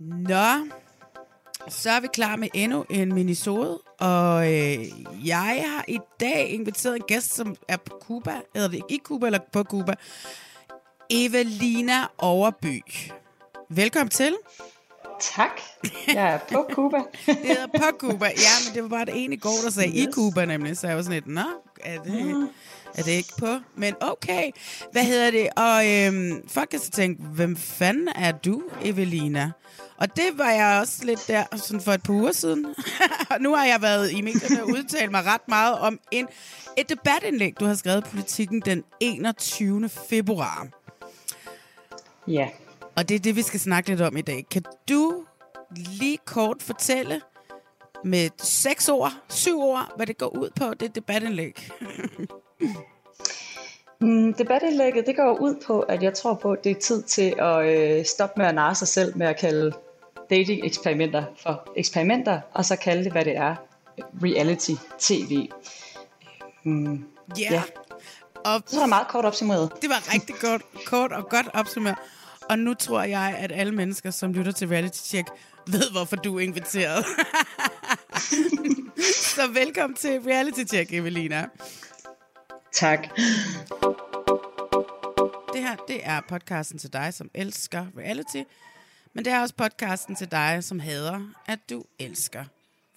[0.00, 0.68] Nå,
[1.68, 4.86] så er vi klar med endnu en minisode, og øh,
[5.26, 9.26] jeg har i dag inviteret en gæst, som er på Cuba, hedder det i Cuba
[9.26, 9.94] eller på Cuba,
[11.10, 12.82] Evelina Overby.
[13.70, 14.36] Velkommen til.
[15.20, 15.60] Tak.
[16.06, 16.98] Jeg er på Cuba.
[17.26, 18.26] Det hedder på Cuba.
[18.26, 19.96] Ja, men det var bare det ene i går, der sagde yes.
[19.96, 21.46] i Cuba nemlig, så jeg var sådan lidt, nå,
[21.80, 22.48] er det,
[22.94, 23.58] er det ikke på?
[23.76, 24.50] Men okay,
[24.92, 25.48] hvad hedder det?
[25.56, 29.50] Og øhm, folk kan så tænke, hvem fanden er du, Evelina?
[29.96, 32.66] Og det var jeg også lidt der sådan for et par uger siden.
[33.30, 36.26] og nu har jeg været i medierne og udtalt mig ret meget om en,
[36.76, 39.88] et debatindlæg, du har skrevet i Politikken den 21.
[39.88, 40.68] februar.
[42.28, 42.48] Ja.
[42.96, 44.46] Og det er det, vi skal snakke lidt om i dag.
[44.50, 45.24] Kan du
[45.76, 47.20] lige kort fortælle
[48.04, 51.68] med seks ord, syv ord, hvad det går ud på, det debatindlæg?
[54.00, 57.34] Mm, debatindlægget det går ud på, at jeg tror på, at det er tid til
[57.38, 59.72] at øh, stoppe med at narre sig selv med at kalde
[60.30, 63.54] dating-eksperimenter for eksperimenter, og så kalde det, hvad det er,
[64.22, 65.48] reality-tv.
[66.64, 67.04] Mm,
[67.40, 67.52] Yeah.
[67.52, 67.62] Ja.
[68.44, 69.72] Og Så er det meget kort opsummeret.
[69.82, 71.96] det var rigtig kort, kort og godt opsummeret.
[72.50, 75.28] Og nu tror jeg, at alle mennesker, som lytter til Reality Check,
[75.66, 77.04] ved, hvorfor du er inviteret.
[79.36, 81.46] Så velkommen til Reality Check, Evelina.
[82.72, 83.08] Tak.
[85.52, 88.42] Det her, det er podcasten til dig, som elsker reality.
[89.14, 92.44] Men det er også podcasten til dig, som hader, at du elsker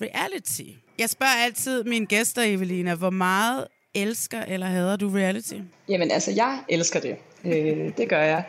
[0.02, 0.70] reality.
[1.00, 5.56] Jeg spørger altid mine gæster, Evelina, hvor meget elsker eller hader du reality?
[5.90, 7.16] Jamen altså, jeg elsker det.
[7.46, 8.44] Øh, det gør jeg.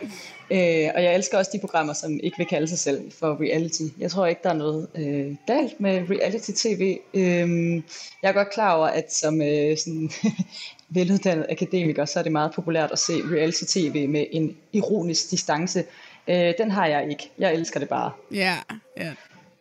[0.50, 3.82] Øh, og jeg elsker også de programmer, som ikke vil kalde sig selv for reality.
[3.98, 6.98] Jeg tror ikke, der er noget øh, galt med reality-tv.
[7.14, 7.74] Øh,
[8.22, 10.10] jeg er godt klar over, at som øh, sådan
[10.94, 15.84] veluddannet akademiker, så er det meget populært at se reality-tv med en ironisk distance.
[16.28, 17.30] Øh, den har jeg ikke.
[17.38, 18.10] Jeg elsker det bare.
[18.32, 18.56] Ja,
[18.96, 19.12] ja.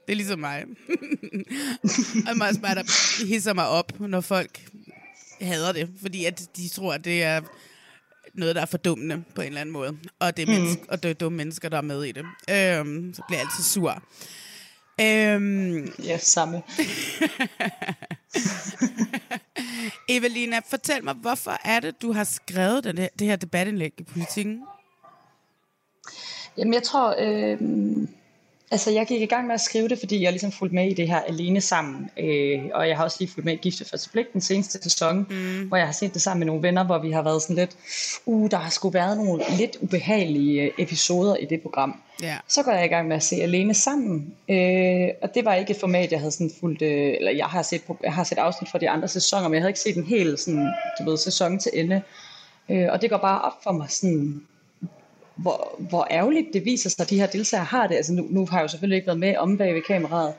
[0.07, 0.63] Det er ligesom mig.
[2.29, 4.61] og mig bare, der hisser mig op, når folk
[5.41, 7.41] hader det, fordi at de tror, at det er
[8.33, 9.97] noget, der er fordummende på en eller anden måde.
[10.19, 12.25] Og det er, menneske, og det er dumme mennesker, der er med i det.
[12.49, 14.03] Øhm, så bliver jeg altid sur.
[15.01, 16.61] Øhm, Ja, samme.
[20.09, 24.03] Evelina, fortæl mig, hvorfor er det, du har skrevet den her, det her debatindlæg i
[24.03, 24.63] politikken?
[26.57, 27.57] Jamen jeg tror, øh,
[28.71, 30.93] altså jeg gik i gang med at skrive det, fordi jeg ligesom fulgte med i
[30.93, 32.09] det her alene sammen.
[32.17, 35.27] Øh, og jeg har også lige fulgt med i Gifte for blik den seneste sæson,
[35.29, 35.67] mm.
[35.67, 37.71] hvor jeg har set det sammen med nogle venner, hvor vi har været sådan lidt,
[38.25, 42.01] uh, der har sgu været nogle lidt ubehagelige øh, episoder i det program.
[42.21, 42.37] Ja.
[42.47, 44.33] Så går jeg i gang med at se alene sammen.
[44.49, 47.61] Øh, og det var ikke et format, jeg havde sådan fulgt, øh, eller jeg har,
[47.61, 50.05] set, jeg har set afsnit fra de andre sæsoner, men jeg havde ikke set en
[50.05, 50.67] hel sådan,
[50.99, 52.01] du ved, sæson til ende.
[52.69, 54.41] Øh, og det går bare op for mig sådan,
[55.35, 57.95] hvor, hvor ærgerligt det viser sig, at de her deltagere har det.
[57.95, 60.33] Altså nu, nu har jeg jo selvfølgelig ikke været med om bag ved kameraet,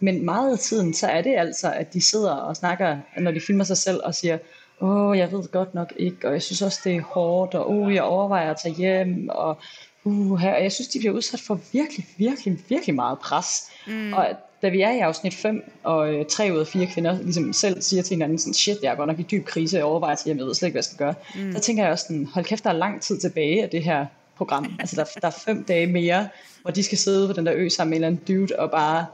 [0.00, 3.40] men meget af tiden, så er det altså, at de sidder og snakker, når de
[3.40, 4.38] filmer sig selv og siger,
[4.80, 7.94] åh, jeg ved godt nok ikke, og jeg synes også, det er hårdt, og åh,
[7.94, 9.58] jeg overvejer at tage hjem, og
[10.04, 13.70] uh, her, jeg synes, de bliver udsat for virkelig, virkelig, virkelig meget pres.
[13.86, 14.12] Mm.
[14.12, 14.26] Og
[14.62, 17.82] da vi er i afsnit 5, og øh, tre ud af fire kvinder ligesom selv
[17.82, 20.24] siger til hinanden sådan, shit, jeg er godt nok i dyb krise, jeg overvejer til
[20.24, 21.14] hjem, jeg ved slet ikke, hvad jeg skal gøre.
[21.34, 21.52] Mm.
[21.52, 24.06] Der tænker jeg også sådan, hold kæft, der er lang tid tilbage af det her
[24.38, 24.76] program.
[24.80, 26.28] Altså der, der er fem dage mere,
[26.62, 28.70] hvor de skal sidde på den der ø sammen med en eller anden dude og
[28.70, 29.06] bare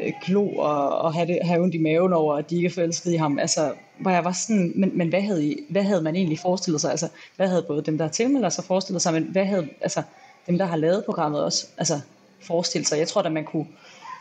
[0.00, 2.70] øh, glo og, og have, det, have ondt i maven over, at de ikke er
[2.70, 3.38] forelsket i ham.
[3.38, 6.80] Altså, hvor jeg var sådan, men, men hvad, havde I, hvad havde man egentlig forestillet
[6.80, 6.90] sig?
[6.90, 10.02] Altså, hvad havde både dem, der har tilmeldt sig forestillet sig, men hvad havde altså,
[10.46, 12.00] dem, der har lavet programmet også altså,
[12.40, 12.98] forestillet sig?
[12.98, 13.66] Jeg tror da, man kunne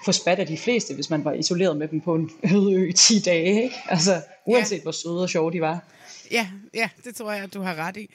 [0.06, 2.90] få spat af de fleste, hvis man var isoleret med dem på en øde ø
[2.90, 3.64] i 10 dage.
[3.64, 3.76] Ikke?
[3.90, 4.82] Altså, uanset ja.
[4.82, 5.84] hvor søde og sjove de var.
[6.32, 8.14] Ja, ja, det tror jeg, at du har ret i.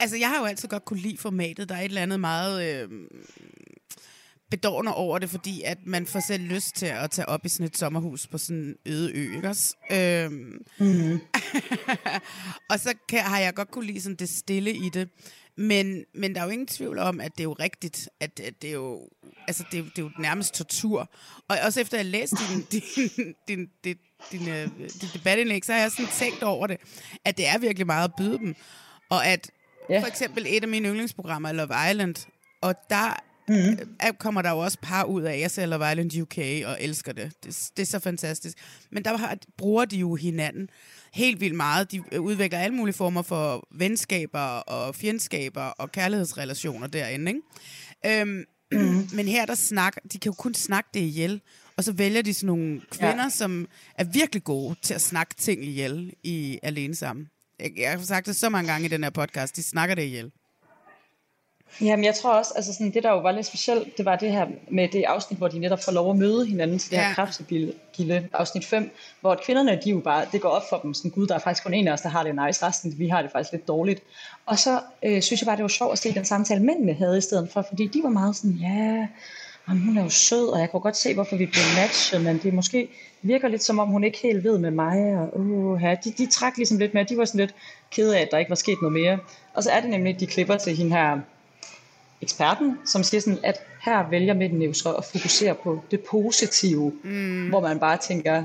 [0.00, 1.68] Altså, jeg har jo altid godt kunne lide formatet.
[1.68, 2.88] Der er et eller andet meget øh,
[4.50, 7.66] bedårende over det, fordi at man får selv lyst til at tage op i sådan
[7.66, 9.76] et sommerhus på sådan en øde ø, ikke også?
[9.92, 11.20] Øhm, mm-hmm.
[12.70, 15.08] og så kan, har jeg godt kunne lide sådan det stille i det.
[15.56, 18.62] Men, men der er jo ingen tvivl om, at det er jo rigtigt, at, at
[18.62, 19.08] det er jo,
[19.48, 21.10] altså det, er, det er jo nærmest tortur.
[21.48, 23.96] Og også efter at jeg læste din, din, din, din,
[24.32, 26.76] din, øh, din debatindlæg, så har jeg sådan tænkt over det,
[27.24, 28.54] at det er virkelig meget at byde dem.
[29.10, 29.50] Og at
[29.90, 30.00] ja.
[30.00, 32.14] for eksempel et af mine yndlingsprogrammer, Love Island,
[32.60, 33.16] og der
[33.48, 34.16] mm-hmm.
[34.18, 37.32] kommer der jo også par ud af, jeg ser Love Island UK og elsker det.
[37.44, 38.58] Det, det er så fantastisk.
[38.90, 40.70] Men der har, bruger de jo hinanden
[41.12, 41.92] helt vildt meget.
[41.92, 47.32] De udvikler alle mulige former for venskaber og fjendskaber og kærlighedsrelationer derinde.
[47.32, 48.20] Ikke?
[48.20, 49.08] Øhm, mm.
[49.12, 51.40] Men her der snakker, de kan jo kun snakke det ihjel.
[51.76, 53.28] Og så vælger de sådan nogle kvinder, ja.
[53.28, 57.28] som er virkelig gode til at snakke ting ihjel i alene sammen.
[57.60, 59.56] Jeg, jeg har sagt det så mange gange i den her podcast.
[59.56, 60.32] De snakker det ihjel.
[61.80, 64.32] Jamen, jeg tror også, altså sådan, det der jo var lidt specielt, det var det
[64.32, 67.06] her med det afsnit, hvor de netop får lov at møde hinanden til det ja.
[67.06, 68.90] her kræftegilde, afsnit 5,
[69.20, 71.64] hvor kvinderne, de jo bare, det går op for dem, sådan, gud, der er faktisk
[71.64, 74.02] kun en af os, der har det nice, resten, vi har det faktisk lidt dårligt.
[74.46, 77.18] Og så øh, synes jeg bare, det var sjovt at se den samtale, mændene havde
[77.18, 79.06] i stedet for, fordi de var meget sådan, ja,
[79.68, 82.38] jamen, hun er jo sød, og jeg kunne godt se, hvorfor vi blev matchet, men
[82.38, 82.88] det måske
[83.22, 86.56] virker lidt som om, hun ikke helt ved med mig, og uh, de, de trak
[86.56, 87.54] ligesom lidt mere, de var sådan lidt
[87.90, 89.18] kede af, at der ikke var sket noget mere.
[89.54, 91.18] Og så er det nemlig, de klipper til hende her,
[92.22, 94.34] eksperten, som siger sådan, at her vælger
[94.66, 97.48] jo så at fokusere på det positive, mm.
[97.48, 98.44] hvor man bare tænker,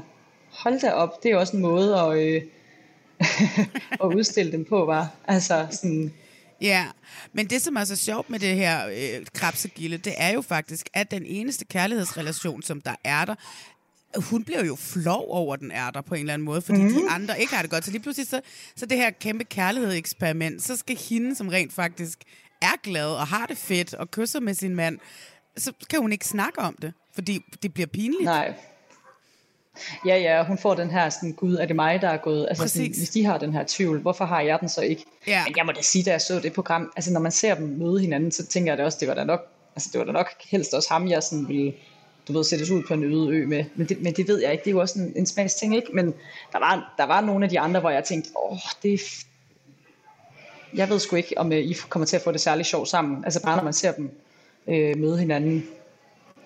[0.49, 2.41] hold da op, det er også en måde at, øh,
[4.03, 5.09] at udstille dem på, var.
[5.27, 6.13] Altså sådan,
[6.61, 6.85] Ja,
[7.33, 10.89] men det som er så sjovt med det her øh, krabsegilde, det er jo faktisk,
[10.93, 13.35] at den eneste kærlighedsrelation, som der er der,
[14.15, 16.93] hun bliver jo flov over, den er der på en eller anden måde, fordi mm.
[16.93, 17.85] de andre ikke har det godt.
[17.85, 18.41] Så lige pludselig, så,
[18.75, 22.19] så det her kæmpe kærlighedseksperiment, så skal hende, som rent faktisk
[22.61, 24.99] er glad og har det fedt og kysser med sin mand,
[25.57, 28.23] så kan hun ikke snakke om det, fordi det bliver pinligt.
[28.23, 28.53] Nej.
[30.05, 32.45] Ja, ja, hun får den her sådan, gud, er det mig, der er gået?
[32.49, 35.05] Altså, sådan, hvis de har den her tvivl, hvorfor har jeg den så ikke?
[35.27, 35.43] Ja.
[35.47, 37.67] Men jeg må da sige, da jeg så det program, altså når man ser dem
[37.67, 40.11] møde hinanden, så tænker jeg da også, det var da nok, altså det var da
[40.11, 41.73] nok helst også ham, jeg sådan ville,
[42.27, 43.63] du ved, sættes ud på en øde ø med.
[43.75, 45.87] Men det, men det ved jeg ikke, det er jo også en, en smagsting, ikke?
[45.93, 46.05] Men
[46.51, 49.01] der var, der var nogle af de andre, hvor jeg tænkte, åh, det,
[50.73, 53.23] jeg ved sgu ikke, om øh, I kommer til at få det særligt sjovt sammen.
[53.23, 54.11] Altså bare når man ser dem
[54.67, 55.67] øh, møde hinanden.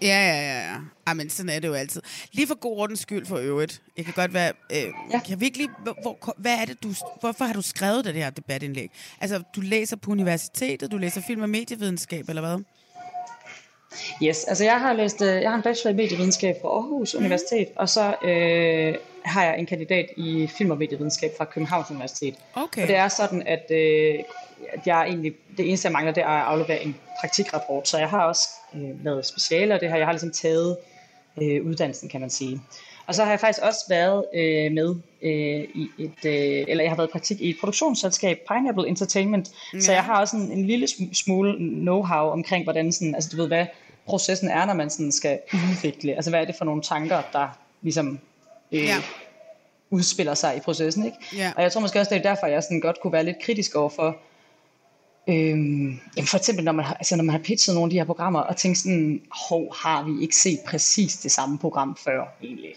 [0.01, 0.77] Ja, ja, ja, ja.
[1.07, 2.01] Ej, men sådan er det jo altid.
[2.31, 3.81] Lige for god ordens skyld for øvrigt.
[3.97, 4.53] Jeg kan godt være...
[4.71, 5.19] Øh, ja.
[5.27, 5.69] Kan virkelig...
[5.83, 6.93] Hvor, hvad er det, du...
[7.19, 8.91] Hvorfor har du skrevet det her debatindlæg?
[9.21, 12.63] Altså, du læser på universitetet, du læser film- og medievidenskab, eller hvad?
[14.23, 17.19] Yes, altså jeg har læst, øh, jeg har en bachelor i medievidenskab fra Aarhus mm.
[17.19, 18.95] Universitet, og så øh,
[19.25, 22.35] har jeg en kandidat i film- og medievidenskab fra Københavns Universitet.
[22.55, 22.81] Okay.
[22.81, 24.19] Og det er sådan, at, øh,
[24.73, 28.09] at jeg egentlig, det eneste jeg mangler, det er at aflevere en praktikrapport, så jeg
[28.09, 30.77] har også øh, lavet specialer, det her, jeg har ligesom taget
[31.41, 32.61] øh, uddannelsen, kan man sige.
[33.07, 36.91] Og så har jeg faktisk også været øh, med øh, i et, øh, eller jeg
[36.91, 39.79] har været i praktik i et produktionsselskab, Pineapple Entertainment, ja.
[39.79, 41.51] så jeg har også en, en lille smule
[41.91, 43.65] know-how omkring, hvordan sådan, altså du ved, hvad
[44.05, 47.47] processen er, når man sådan skal udvikle, altså hvad er det for nogle tanker, der
[47.81, 48.19] ligesom
[48.71, 48.97] øh, ja.
[49.89, 51.17] udspiller sig i processen, ikke?
[51.35, 51.51] Ja.
[51.55, 53.75] Og jeg tror måske også, det er derfor, jeg sådan godt kunne være lidt kritisk
[53.75, 54.17] overfor,
[55.27, 57.97] Øhm, jamen for eksempel når man, har, altså når man har pitchet nogle af de
[57.97, 62.37] her programmer og tænkt sådan, hov, har vi ikke set præcis det samme program før
[62.43, 62.73] egentlig?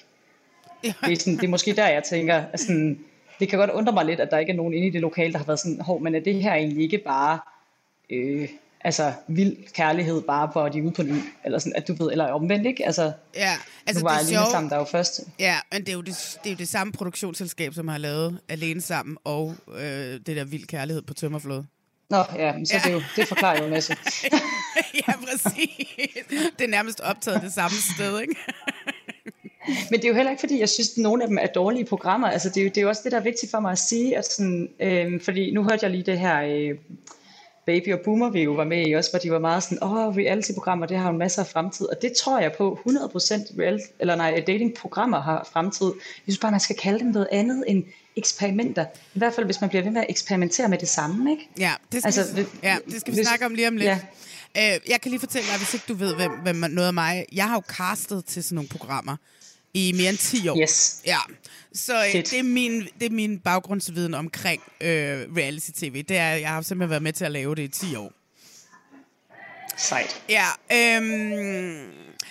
[0.85, 0.93] Ja.
[1.05, 2.99] Det, er sådan, det er måske der, jeg tænker, sådan,
[3.41, 5.33] det kan godt undre mig lidt, at der ikke er nogen inde i det lokale,
[5.33, 7.39] der har været sådan, hov, men er det her egentlig ikke bare
[8.11, 8.49] øh,
[8.85, 12.13] altså vild kærlighed, bare hvor de er ude på ny, eller sådan, at du ved,
[12.13, 12.87] eller omvendt, ikke?
[12.87, 13.53] Altså, ja,
[13.87, 15.21] altså nu var det alene sammen, der var først.
[15.39, 18.41] Ja, men det er, jo det, det er jo det samme produktionsselskab, som har lavet
[18.49, 19.85] Alene Sammen og øh,
[20.27, 21.65] det der vild kærlighed på Tømmerflod.
[22.11, 22.89] Nå, ja, men så ja.
[22.89, 23.97] det, jo, det forklarer jo en masse.
[25.09, 26.09] ja, præcis.
[26.59, 28.35] Det er nærmest optaget det samme sted, ikke?
[29.91, 31.85] Men det er jo heller ikke, fordi jeg synes, at nogle af dem er dårlige
[31.85, 32.29] programmer.
[32.29, 33.79] Altså, det, er jo, det er jo også det, der er vigtigt for mig at
[33.79, 34.19] sige.
[34.19, 36.43] At sådan, øh, fordi nu hørte jeg lige det her...
[36.43, 36.79] Øh,
[37.67, 39.93] Baby og Boomer vi jo var med i også, hvor de var meget sådan, åh,
[39.93, 42.93] oh, reality-programmer, det har jo masser af fremtid, og det tror jeg på, 100%
[43.61, 45.87] real, eller nej, dating-programmer har fremtid.
[45.87, 47.85] Jeg synes bare, man skal kalde dem noget andet end
[48.17, 48.87] eksperimenter.
[49.15, 51.49] I hvert fald, hvis man bliver ved med at eksperimentere med det samme, ikke?
[51.59, 53.87] Ja, det skal, altså, vi, ja, det skal vi hvis, snakke om lige om lidt.
[53.87, 53.99] Ja.
[54.59, 57.27] Øh, jeg kan lige fortælle dig, hvis ikke du ved, hvem, hvem noget af mig...
[57.33, 59.17] Jeg har jo castet til sådan nogle programmer
[59.75, 60.61] i mere end 10 år.
[60.61, 61.03] Yes.
[61.07, 61.19] Ja.
[61.75, 66.03] Så øh, det, er min, det er min baggrundsviden omkring øh, reality-tv.
[66.03, 68.13] Det er, jeg har simpelthen været med til at lave det i 10 år.
[69.77, 70.23] Sejt.
[70.29, 71.91] Ja, øhm,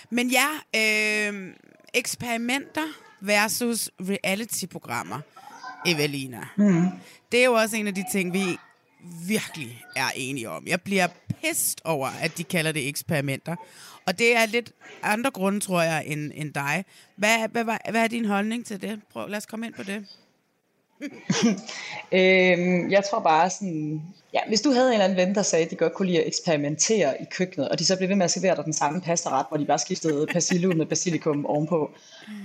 [0.10, 1.54] Men ja, øh,
[1.94, 2.88] eksperimenter
[3.22, 5.20] versus reality-programmer,
[5.86, 6.48] Evelina.
[6.58, 6.86] Mm.
[7.32, 8.58] Det er jo også en af de ting, vi
[9.28, 10.68] virkelig er enige om.
[10.68, 11.08] Jeg bliver
[11.42, 13.56] pissed over, at de kalder det eksperimenter.
[14.06, 14.72] Og det er lidt
[15.04, 16.86] andre grunde, tror jeg, end, end dig.
[17.16, 19.02] Hvad, hvad, hvad, hvad er din holdning til det?
[19.12, 20.06] Prøv, lad os komme ind på det.
[22.12, 24.02] øhm, jeg tror bare sådan,
[24.34, 26.20] ja, hvis du havde en eller anden ven, der sagde, at de godt kunne lide
[26.20, 29.02] at eksperimentere i køkkenet, og de så blev ved med at servere dig den samme
[29.02, 31.92] pastaret, hvor de bare skiftede persille med basilikum ovenpå,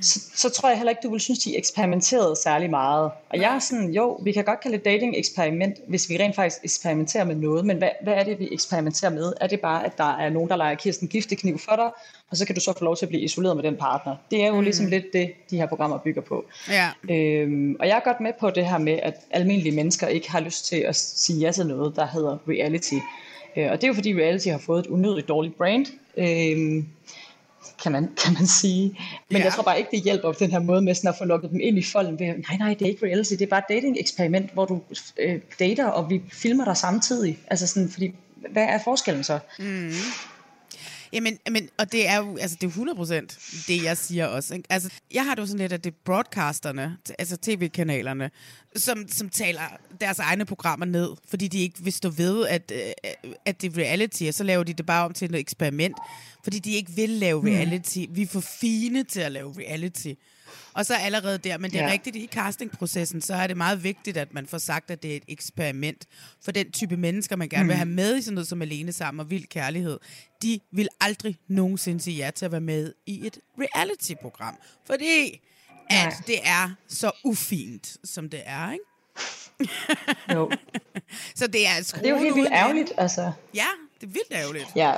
[0.02, 3.10] så, så tror jeg heller ikke, du vil synes, de eksperimenterede særlig meget.
[3.30, 6.36] Og jeg er sådan, jo, vi kan godt kalde det dating eksperiment, hvis vi rent
[6.36, 9.32] faktisk eksperimenterer med noget, men hvad, hvad er det, vi eksperimenterer med?
[9.40, 11.90] Er det bare, at der er nogen, der leger Kirsten giftekniv for dig,
[12.30, 14.16] og så kan du så få lov til at blive isoleret med den partner?
[14.30, 14.60] Det er jo mm.
[14.60, 16.44] ligesom lidt det, de her programmer bygger på.
[16.68, 17.14] Ja.
[17.14, 20.40] Øhm, og jeg er godt med på det her med, at almindelige mennesker ikke har
[20.40, 22.94] lyst til at sige ja til noget, der hedder reality.
[23.56, 25.86] Øh, og det er jo fordi reality har fået et unødigt dårligt brand.
[26.16, 26.84] Øh,
[27.82, 28.98] kan man, kan man sige.
[29.28, 29.44] Men ja.
[29.44, 31.50] jeg tror bare ikke, det hjælper på den her måde med sådan at få lukket
[31.50, 32.18] dem ind i folden.
[32.18, 34.80] Ved, nej, nej, det er ikke reality, det er bare et dating-eksperiment, hvor du
[35.18, 37.38] øh, dater, og vi filmer dig samtidig.
[37.46, 38.14] Altså sådan, fordi,
[38.50, 39.38] hvad er forskellen så?
[39.58, 39.90] Mm.
[41.12, 43.24] Jamen, men, og det er jo altså, det er
[43.60, 44.54] 100% det, jeg siger også.
[44.54, 44.72] Ikke?
[44.72, 48.30] Altså, jeg har det jo sådan lidt, at det er broadcasterne, altså tv-kanalerne,
[48.76, 49.60] som, som taler
[50.00, 53.78] deres egne programmer ned, fordi de ikke vil stå ved, at, øh, at det er
[53.78, 55.96] reality, og så laver de det bare om til et eksperiment,
[56.44, 57.50] fordi de ikke vil lave hmm.
[57.50, 57.98] reality.
[58.08, 58.16] Mm.
[58.16, 60.14] Vi er for fine til at lave reality.
[60.72, 61.92] Og så allerede der, men det er ja.
[61.92, 65.16] rigtigt, i castingprocessen, så er det meget vigtigt, at man får sagt, at det er
[65.16, 66.06] et eksperiment
[66.44, 67.68] for den type mennesker, man gerne mm.
[67.68, 69.98] vil have med i sådan noget som Alene Sammen og Vild Kærlighed.
[70.42, 75.40] De vil aldrig nogensinde sige ja til at være med i et reality-program, fordi
[75.90, 76.10] at ja.
[76.26, 78.84] det er så ufint, som det er, ikke?
[80.34, 80.50] jo.
[81.38, 83.32] så det er Det er jo helt vildt ærgerligt, altså.
[83.54, 83.66] Ja,
[84.00, 84.66] det er vildt ærgerligt.
[84.76, 84.94] Ja,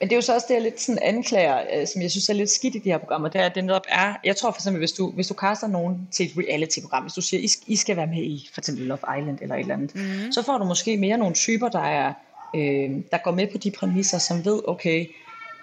[0.00, 2.28] men det er jo så også det, jeg lidt sådan anklager, øh, som jeg synes
[2.28, 4.50] er lidt skidt i de her programmer, det er, at det netop er, jeg tror
[4.50, 7.48] for eksempel, hvis du, hvis du kaster nogen til et reality-program, hvis du siger, I,
[7.66, 10.32] I skal være med i for eksempel Love Island eller et eller andet, mm.
[10.32, 12.12] så får du måske mere nogle typer, der er,
[12.54, 15.06] øh, der går med på de præmisser, som ved, okay,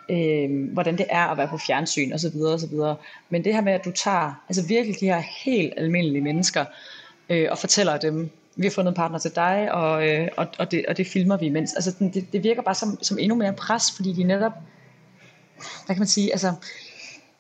[0.10, 2.34] øh, hvordan det er at være på fjernsyn osv.
[2.72, 2.96] videre.
[3.30, 6.66] Men det her med, at du tager altså virkelig de her helt almindelige mennesker,
[7.30, 10.72] øh, og fortæller dem, vi har fundet en partner til dig, og, øh, og, og,
[10.72, 11.74] det, og det filmer vi imens.
[11.74, 14.52] Altså, det, det virker bare som, som endnu mere pres, fordi de netop,
[15.86, 16.54] hvad kan man sige, altså,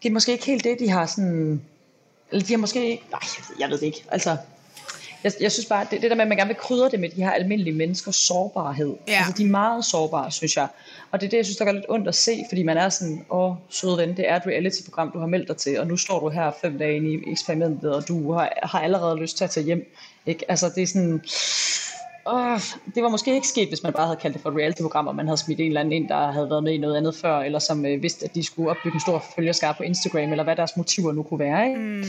[0.03, 1.61] det er måske ikke helt det, de har sådan,
[2.31, 3.21] eller de har måske, nej,
[3.59, 4.37] jeg ved det ikke, altså,
[5.23, 7.09] jeg, jeg synes bare, det, det der med, at man gerne vil krydre det med
[7.09, 8.95] de her almindelige menneskers sårbarhed.
[9.07, 9.13] Ja.
[9.17, 10.67] Altså, de er meget sårbare, synes jeg.
[11.11, 12.89] Og det er det, jeg synes, der gør lidt ondt at se, fordi man er
[12.89, 15.97] sådan, åh, søde ven, det er et reality-program, du har meldt dig til, og nu
[15.97, 19.43] står du her fem dage inde i eksperimentet, og du har, har allerede lyst til
[19.43, 19.93] at tage hjem.
[20.25, 20.45] Ikke?
[20.51, 21.21] Altså, det er sådan...
[22.27, 22.59] Åh,
[22.95, 25.15] det var måske ikke sket, hvis man bare havde kaldt det for et reality-program, og
[25.15, 27.39] man havde smidt en eller anden ind, der havde været med i noget andet før,
[27.39, 30.55] eller som øh, vidste, at de skulle opbygge en stor følgerskab på Instagram, eller hvad
[30.55, 31.67] deres motiver nu kunne være.
[31.67, 31.79] Ikke?
[31.79, 32.03] Mm.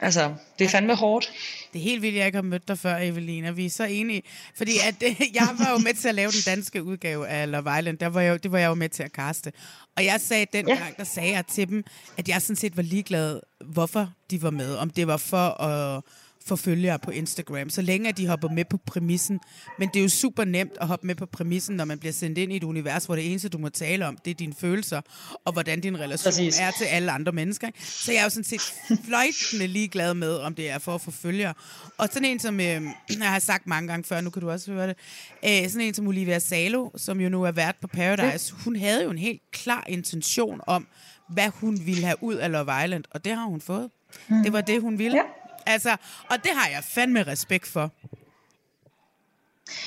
[0.00, 1.32] Altså, det er fandme hårdt.
[1.72, 3.50] Det er helt vildt, at jeg ikke har mødt dig før, Evelina.
[3.50, 4.22] Vi er så enige.
[4.56, 5.02] Fordi at,
[5.34, 7.98] jeg var jo med til at lave den danske udgave af Love Island.
[7.98, 9.52] Der var jeg, det var jeg jo med til at kaste.
[9.96, 10.74] Og jeg sagde den ja.
[10.74, 11.84] gang, der sagde jeg til dem,
[12.16, 14.76] at jeg sådan set var ligeglad, hvorfor de var med.
[14.76, 16.02] Om det var for at
[16.48, 19.40] for følgere på Instagram, så længe de hopper med på præmissen.
[19.78, 22.38] Men det er jo super nemt at hoppe med på præmissen, når man bliver sendt
[22.38, 25.00] ind i et univers, hvor det eneste, du må tale om, det er dine følelser,
[25.44, 26.58] og hvordan din relation Præcis.
[26.60, 27.68] er til alle andre mennesker.
[27.78, 28.60] Så jeg er jo sådan set
[29.04, 31.54] fløjtende ligeglad med, om det er for at få følgere.
[31.98, 32.82] Og sådan en, som øh,
[33.18, 34.96] jeg har sagt mange gange før, nu kan du også høre det,
[35.44, 39.04] øh, sådan en som Olivia Salo, som jo nu er vært på Paradise, hun havde
[39.04, 40.86] jo en helt klar intention om,
[41.28, 43.90] hvad hun ville have ud af Love Island, og det har hun fået.
[44.28, 44.42] Mm.
[44.42, 45.16] Det var det, hun ville.
[45.16, 45.22] Ja.
[45.68, 45.96] Altså,
[46.30, 47.92] og det har jeg fandme respekt for.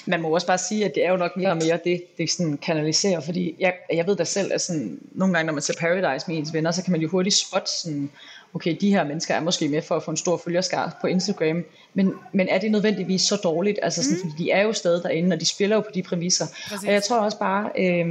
[0.06, 2.32] Man må også bare sige, at det er jo nok mere og mere det, det
[2.32, 5.74] sådan kanaliserer, fordi jeg, jeg ved da selv, at sådan, nogle gange, når man ser
[5.80, 8.12] Paradise med ens venner, så kan man jo hurtigt spotte sådan,
[8.54, 11.64] okay, de her mennesker er måske med for at få en stor følgerskar på Instagram,
[11.94, 13.80] men, men er det nødvendigvis så dårligt?
[13.82, 14.30] Altså sådan, mm.
[14.30, 16.46] fordi de er jo stadig derinde, og de spiller jo på de præmisser.
[16.70, 16.88] Præcis.
[16.88, 18.08] Og jeg tror også bare, øh,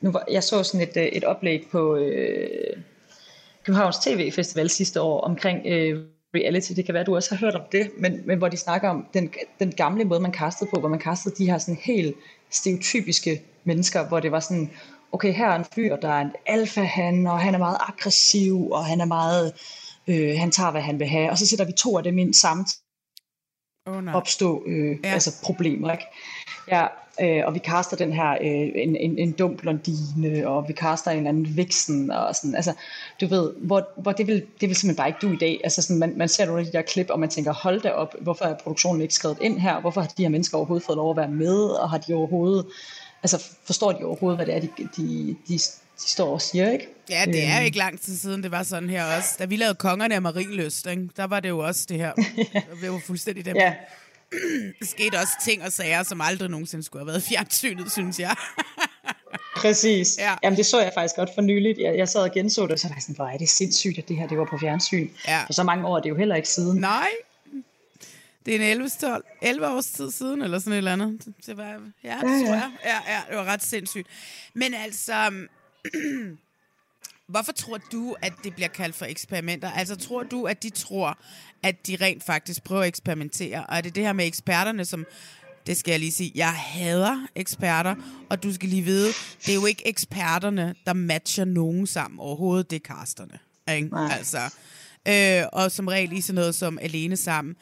[0.00, 2.76] nu, jeg så sådan et, øh, et oplæg på øh,
[3.64, 6.02] Københavns TV Festival sidste år omkring øh,
[6.34, 6.72] reality.
[6.72, 8.88] Det kan være, at du også har hørt om det, men, men hvor de snakker
[8.88, 12.16] om den, den gamle måde, man kastede på, hvor man kastede de her sådan helt
[12.50, 14.70] stereotypiske mennesker, hvor det var sådan,
[15.12, 18.70] okay, her er en fyr, der er en alfa han, og han er meget aggressiv,
[18.70, 19.52] og han er meget,
[20.06, 22.34] øh, han tager, hvad han vil have, og så sætter vi to af dem ind
[22.34, 22.68] samt
[23.86, 25.12] oh, opstå øh, ja.
[25.12, 25.92] altså problemer.
[25.92, 26.04] Ikke?
[26.70, 26.86] Ja,
[27.20, 31.10] øh, og vi kaster den her, øh, en, en, en dum blondine, og vi kaster
[31.10, 32.72] en eller anden viksen, og sådan, altså,
[33.20, 35.82] du ved, hvor, hvor det, vil, det vil simpelthen bare ikke du i dag, altså
[35.82, 38.14] sådan, man, man ser nogle af de der klip, og man tænker, hold da op,
[38.20, 41.10] hvorfor er produktionen ikke skrevet ind her, hvorfor har de her mennesker overhovedet fået lov
[41.10, 42.66] at være med, og har de overhovedet,
[43.22, 45.58] altså forstår de overhovedet, hvad det er, de, de, de
[46.04, 46.86] de står og siger, ikke?
[47.10, 47.64] Ja, det er Øhm.
[47.64, 49.28] ikke lang tid siden, det var sådan her også.
[49.38, 51.08] Da vi lavede Kongerne af Marieløst, ikke?
[51.16, 52.12] der var det jo også det her.
[52.82, 53.56] Det var fuldstændig dem.
[53.56, 53.74] Ja,
[54.80, 58.36] Der skete også ting og sager, som aldrig nogensinde skulle have været fjernsynet, synes jeg.
[59.56, 60.18] præcis.
[60.18, 60.34] Ja.
[60.42, 61.78] Jamen, det så jeg faktisk godt for nyligt.
[61.78, 63.98] Jeg, jeg sad og genså det, og så var jeg sådan, hvor er det sindssygt,
[63.98, 65.08] at det her det var på fjernsyn.
[65.28, 65.44] Ja.
[65.46, 66.80] For så mange år er det jo heller ikke siden.
[66.80, 67.08] Nej.
[68.46, 71.34] Det er en 11, 12, 11 års tid siden, eller sådan et eller andet.
[71.46, 72.70] Det var, ja, det Ja, tror jeg.
[72.84, 74.06] Ja, ja, det var ret sindssygt.
[74.54, 75.32] Men altså,
[77.28, 79.70] hvorfor tror du, at det bliver kaldt for eksperimenter?
[79.70, 81.18] Altså, tror du, at de tror,
[81.62, 83.66] at de rent faktisk prøver at eksperimentere?
[83.66, 85.06] Og er det det her med eksperterne, som
[85.66, 86.32] det skal jeg lige sige.
[86.34, 87.94] Jeg hader eksperter,
[88.30, 89.08] og du skal lige vide,
[89.46, 93.38] det er jo ikke eksperterne, der matcher nogen sammen overhovedet, det er casterne.
[93.70, 93.88] Ikke?
[93.88, 94.12] Nej.
[94.12, 94.38] Altså,
[95.08, 97.56] øh, og som regel i sådan noget som alene sammen,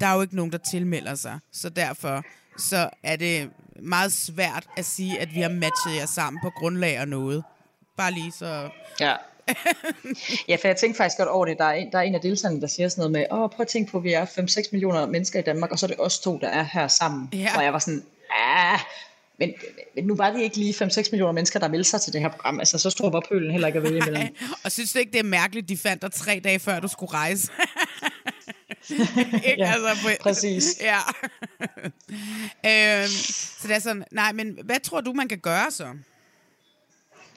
[0.00, 1.38] der er jo ikke nogen, der tilmelder sig.
[1.52, 2.24] Så derfor
[2.58, 3.50] så er det
[3.82, 7.44] meget svært at sige, at vi har matchet jer sammen på grundlag af noget.
[8.00, 8.68] Bare lige så...
[9.00, 9.14] Ja.
[10.48, 11.58] ja, for jeg tænkte faktisk godt over det.
[11.58, 13.62] Der er en, der er en af deltagerne, der siger sådan noget med, åh, prøv
[13.62, 15.96] at tænke på, at vi er 5-6 millioner mennesker i Danmark, og så er det
[16.00, 17.28] os to, der er her sammen.
[17.32, 17.56] Ja.
[17.56, 18.78] Og jeg var sådan, ah,
[19.38, 19.52] men,
[19.94, 22.28] men nu var det ikke lige 5-6 millioner mennesker, der meldte sig til det her
[22.28, 22.58] program.
[22.58, 24.36] Altså, så stor var pølen heller ikke at vælge imellem.
[24.64, 27.12] Og synes du ikke, det er mærkeligt, de fandt dig tre dage før, du skulle
[27.12, 27.52] rejse?
[29.48, 29.54] ikke?
[29.58, 30.64] Ja, altså, på, præcis.
[30.90, 30.98] Ja.
[32.66, 33.08] øhm,
[33.60, 35.86] så det er sådan, nej, men hvad tror du, man kan gøre så?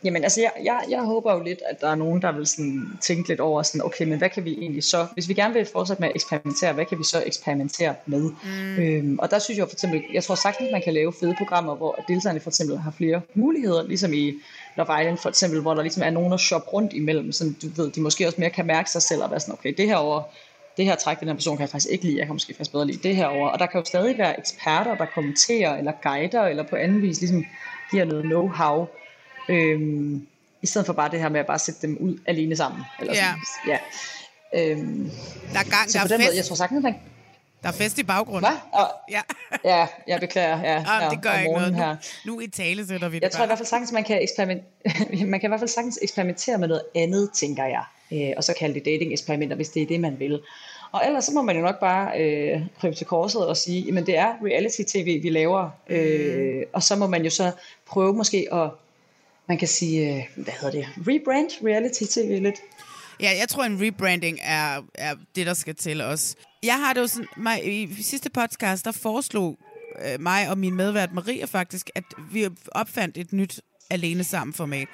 [0.03, 2.97] Jamen altså, jeg, jeg, jeg håber jo lidt, at der er nogen, der vil sådan
[3.01, 5.65] tænke lidt over, sådan, okay, men hvad kan vi egentlig så, hvis vi gerne vil
[5.65, 8.31] fortsætte med at eksperimentere, hvad kan vi så eksperimentere med?
[8.43, 8.79] Mm.
[8.79, 11.75] Øhm, og der synes jeg for eksempel, jeg tror sagtens, man kan lave fede programmer,
[11.75, 14.33] hvor deltagerne for eksempel har flere muligheder, ligesom i
[14.77, 17.67] Love Island for eksempel, hvor der ligesom er nogen at shoppe rundt imellem, så du
[17.81, 19.95] ved, de måske også mere kan mærke sig selv og være sådan, okay, det her
[19.95, 20.23] over
[20.77, 22.71] det her træk, den her person kan jeg faktisk ikke lide, jeg kan måske faktisk
[22.71, 23.47] bedre lide det her over.
[23.47, 27.19] Og der kan jo stadig være eksperter, der kommenterer, eller guider, eller på anden vis
[27.19, 27.45] ligesom
[27.91, 29.02] giver noget know-how.
[29.49, 30.27] Øhm,
[30.61, 32.81] I stedet for bare det her med at bare sætte dem ud alene sammen.
[32.99, 33.33] Eller Ja.
[33.63, 33.77] sådan.
[34.53, 34.69] ja.
[34.71, 35.11] Øhm,
[35.53, 36.95] Der er gang, så der på er den måde, jeg fest, tror sagtens, man...
[37.63, 38.51] der er fest i baggrunden.
[38.51, 38.57] Hvad?
[38.81, 39.21] Og, Ja.
[39.79, 40.59] ja, jeg beklager.
[40.61, 41.73] Ja, Jamen, her det gør ikke noget.
[41.73, 43.47] morgenen Nu, nu i tale sætter vi det Jeg tror i bare.
[43.47, 44.63] hvert fald sagtens, man kan, eksperiment...
[45.31, 47.83] man kan i hvert fald sagtens eksperimentere med noget andet, tænker jeg.
[48.13, 50.41] Øh, og så kalde det dating-eksperimenter, hvis det er det, man vil.
[50.91, 54.05] Og ellers så må man jo nok bare øh, krybe til korset og sige, men
[54.05, 55.69] det er reality-tv, vi laver.
[55.89, 57.51] Øh, og så må man jo så
[57.87, 58.69] prøve måske at,
[59.47, 62.55] man kan sige, øh, hvad hedder det, rebrand reality-tv lidt.
[63.19, 66.35] Ja, jeg tror, en rebranding er, er det, der skal til os.
[66.63, 69.57] Jeg har det jo sådan, mig, i sidste podcast, der foreslog
[70.05, 74.87] øh, mig og min medvært Maria faktisk, at vi opfandt et nyt alene sammen format.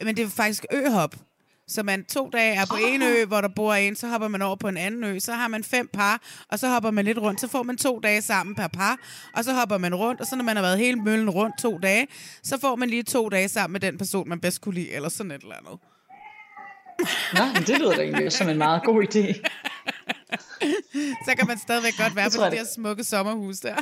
[0.00, 1.16] Men det er faktisk øhop.
[1.68, 4.42] Så man to dage er på en ø, hvor der bor en, så hopper man
[4.42, 7.18] over på en anden ø, så har man fem par, og så hopper man lidt
[7.18, 8.98] rundt, så får man to dage sammen per par,
[9.34, 11.78] og så hopper man rundt, og så når man har været hele møllen rundt to
[11.78, 12.06] dage,
[12.42, 15.08] så får man lige to dage sammen med den person, man bedst kunne lide, eller
[15.08, 15.78] sådan et eller andet.
[17.32, 19.42] Nå, men det lyder da egentlig som en meget god idé.
[21.26, 23.76] Så kan man stadigvæk godt være på det der smukke sommerhus der.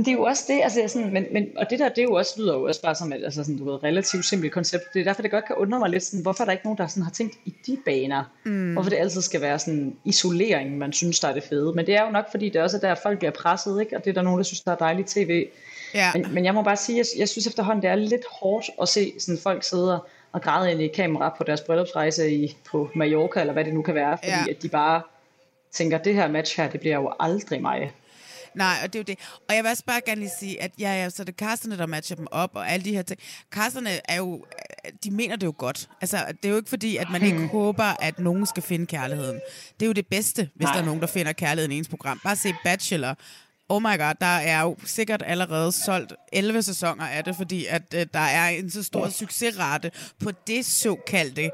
[0.00, 2.02] Men det er jo også det, altså sådan, men, men, og det der, det er
[2.02, 4.84] jo også, lyder jo også bare som et altså sådan, du ved, relativt simpelt koncept.
[4.94, 6.78] Det er derfor, det godt kan undre mig lidt, sådan, hvorfor er der ikke nogen,
[6.78, 8.24] der sådan har tænkt i de baner?
[8.44, 8.72] Mm.
[8.72, 11.72] Hvorfor det altid skal være sådan isolering, man synes, der er det fede.
[11.72, 13.96] Men det er jo nok, fordi det også er der, folk bliver presset, ikke?
[13.96, 15.46] Og det er der nogen, der synes, der er dejligt tv.
[15.94, 16.10] Ja.
[16.14, 18.88] Men, men jeg må bare sige, jeg, jeg synes efterhånden, det er lidt hårdt at
[18.88, 20.00] se sådan folk sidde
[20.32, 23.82] og græde ind i kamera på deres bryllupsrejse i, på Mallorca, eller hvad det nu
[23.82, 24.50] kan være, fordi Ja.
[24.50, 25.02] at de bare
[25.72, 27.92] tænker, det her match her, det bliver jo aldrig mig.
[28.54, 29.18] Nej, og det er jo det.
[29.48, 31.78] Og jeg vil også bare gerne lige sige, at ja, ja, så det er casterne,
[31.78, 33.20] der matcher dem op, og alle de her ting.
[33.50, 34.44] Casterne er jo,
[35.04, 35.88] de mener det jo godt.
[36.00, 37.30] Altså, det er jo ikke fordi, at man Hmm.
[37.42, 39.40] ikke håber, at nogen skal finde kærligheden.
[39.80, 40.72] Det er jo det bedste, hvis Nej.
[40.74, 42.20] der er nogen, der finder kærligheden i ens program.
[42.24, 43.14] Bare se Bachelor.
[43.68, 47.82] Oh my god, der er jo sikkert allerede solgt 11 sæsoner af det, fordi at
[47.94, 49.90] øh, der er en så stor succesrate
[50.24, 51.50] på det såkaldte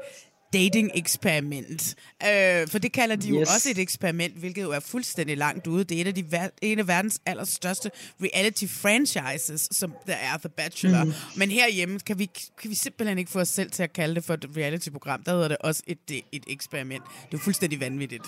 [0.57, 1.95] dating-eksperiment.
[2.29, 3.49] Øh, for det kalder de jo Yes.
[3.55, 5.83] også et eksperiment, hvilket jo er fuldstændig langt ude.
[5.83, 7.91] Det er et af, de, ver- en af verdens allerstørste
[8.23, 11.03] reality-franchises, som der er The Bachelor.
[11.03, 11.13] Mm.
[11.37, 12.29] Men herhjemme kan vi,
[12.61, 15.23] kan vi simpelthen ikke få os selv til at kalde det for et reality-program.
[15.23, 17.03] Der hedder det også et, et, et eksperiment.
[17.05, 18.23] Det er jo fuldstændig vanvittigt.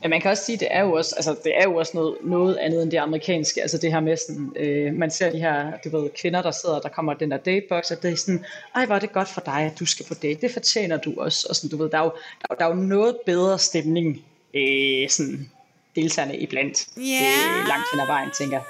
[0.00, 2.16] Men man kan også sige, det er jo også, altså, det er jo også noget,
[2.22, 3.62] noget andet end det amerikanske.
[3.62, 6.80] Altså det her med sådan, øh, man ser de her, du ved, kvinder, der sidder,
[6.80, 9.40] der kommer den der datebox, og det er sådan, ej, hvor er det godt for
[9.40, 10.40] dig, at du skal på date.
[10.40, 11.46] Det fortjener du også.
[11.50, 14.24] Og sådan, du ved, der er jo, der, er der er jo noget bedre stemning,
[14.54, 15.50] øh, sådan,
[15.96, 16.86] deltagerne iblandt.
[16.96, 17.02] Ja.
[17.02, 18.60] Øh, langt hen ad vejen, tænker.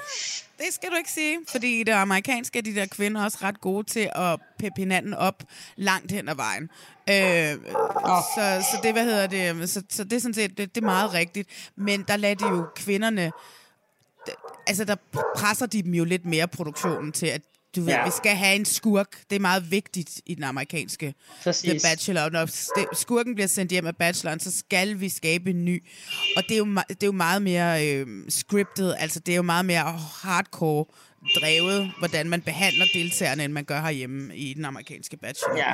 [0.57, 3.61] Det skal du ikke sige, fordi i det amerikanske er de der kvinder også ret
[3.61, 5.43] gode til at peppe hinanden op
[5.75, 6.69] langt hen ad vejen.
[7.09, 7.71] Øh,
[8.35, 10.85] så, så det, hvad hedder det, så, så det er sådan set, det, det er
[10.85, 11.49] meget rigtigt.
[11.75, 13.31] Men der lader de jo kvinderne,
[14.67, 14.95] altså der
[15.35, 17.41] presser de dem jo lidt mere produktionen til, at
[17.75, 18.05] Du ved, Ja.
[18.05, 19.07] vi skal have en skurk.
[19.29, 21.69] Det er meget vigtigt i den amerikanske Præcis.
[21.69, 22.29] The Bachelor.
[22.29, 22.49] Når
[22.95, 25.83] skurken bliver sendt hjem af bacheloren, så skal vi skabe en ny.
[26.37, 28.95] Og det er jo, det er jo meget mere øh, scriptet.
[28.99, 30.85] Altså, det er jo meget mere hardcore
[31.41, 35.57] drevet, hvordan man behandler deltagerne, end man gør herhjemme i den amerikanske Bachelor.
[35.57, 35.73] Ja.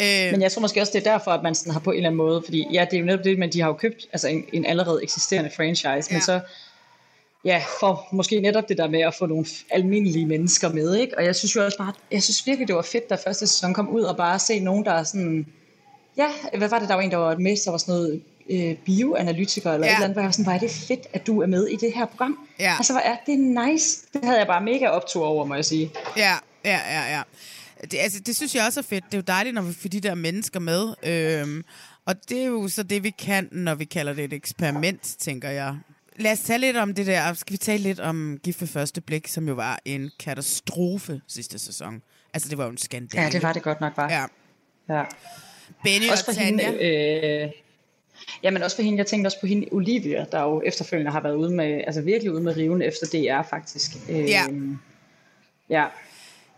[0.00, 1.96] Øh, Men jeg tror måske også, det er derfor, at man sådan har på en
[1.96, 4.06] eller anden måde, fordi ja, det er jo netop det, men de har jo købt
[4.12, 5.88] altså en, en allerede eksisterende franchise.
[5.88, 6.04] Ja.
[6.10, 6.40] men så
[7.44, 11.18] ja, for måske netop det der med at få nogle almindelige mennesker med, ikke?
[11.18, 13.74] Og jeg synes jo også bare, jeg synes virkelig, det var fedt, da første sæson
[13.74, 15.46] kom ud, og bare se nogen, der er sådan,
[16.16, 16.28] ja,
[16.58, 19.72] hvad var det, der var en, der var med, der var sådan noget øh, bioanalytiker,
[19.72, 19.92] eller Ja.
[19.92, 21.66] et eller andet, hvor jeg var sådan, hvor er det fedt, at du er med
[21.66, 22.38] i det her program.
[22.60, 22.74] Ja.
[22.78, 24.02] Altså, hvor er det nice.
[24.12, 25.90] Det havde jeg bare mega optur over, må jeg sige.
[26.16, 27.22] Ja, ja, ja, ja.
[27.90, 29.04] Det, altså, det synes jeg også er fedt.
[29.04, 30.94] Det er jo dejligt, når vi får de der mennesker med.
[31.02, 31.64] Øhm,
[32.06, 35.50] og det er jo så det, vi kan, når vi kalder det et eksperiment, tænker
[35.50, 35.76] jeg.
[36.16, 37.32] Lad os tale lidt om det der.
[37.34, 41.58] Skal vi tale lidt om Gift ved første blik, som jo var en katastrofe sidste
[41.58, 42.02] sæson.
[42.34, 43.22] Altså, det var jo en skandale.
[43.24, 44.12] Ja, det var det godt nok bare.
[44.12, 44.24] Ja.
[44.98, 45.04] ja.
[45.84, 46.70] Benny Også for og Tanja.
[46.70, 46.84] hende,
[47.44, 47.50] øh,
[48.42, 51.20] ja, men også for hende, jeg tænkte også på hende, Olivia, der jo efterfølgende har
[51.20, 53.90] været ude med, altså virkelig ude med riven efter DR faktisk.
[54.08, 54.44] Øh, Ja.
[55.70, 55.84] Ja,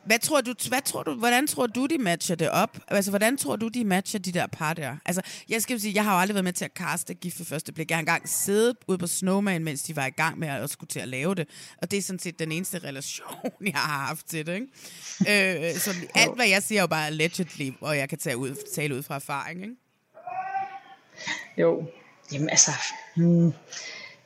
[0.06, 2.78] hvad tror du, hvad tror du, hvordan tror du, de matcher det op?
[2.88, 4.96] Altså, hvordan tror du, de matcher de der par der?
[5.04, 7.44] Altså, jeg skal sige, jeg har jo aldrig været med til at kaste gift for
[7.44, 7.90] første blik.
[7.90, 10.88] Jeg har engang siddet ude på Snowman, mens de var i gang med at skulle
[10.88, 11.48] til at lave det.
[11.82, 15.68] Og det er sådan set den eneste relation, jeg har haft til det, ikke?
[15.70, 18.56] øh, så alt, hvad jeg siger, er jo bare allegedly, og jeg kan tage ud,
[18.74, 19.76] tale ud fra erfaring, ikke?
[21.58, 21.86] jo.
[22.32, 22.70] Jamen altså,
[23.16, 23.52] hmm,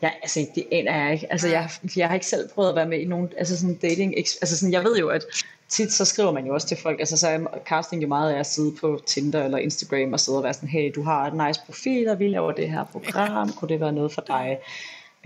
[0.02, 1.32] ja, altså det aner jeg ikke.
[1.32, 4.16] Altså jeg, jeg har ikke selv prøvet at være med i nogen, altså sådan dating,
[4.16, 5.24] altså sådan, jeg ved jo, at
[5.70, 8.38] tit så skriver man jo også til folk, altså så er casting jo meget af
[8.38, 11.46] at sidde på Tinder eller Instagram og sidde og være sådan, hey, du har et
[11.46, 14.58] nice profil, og vi laver det her program, kunne det være noget for dig?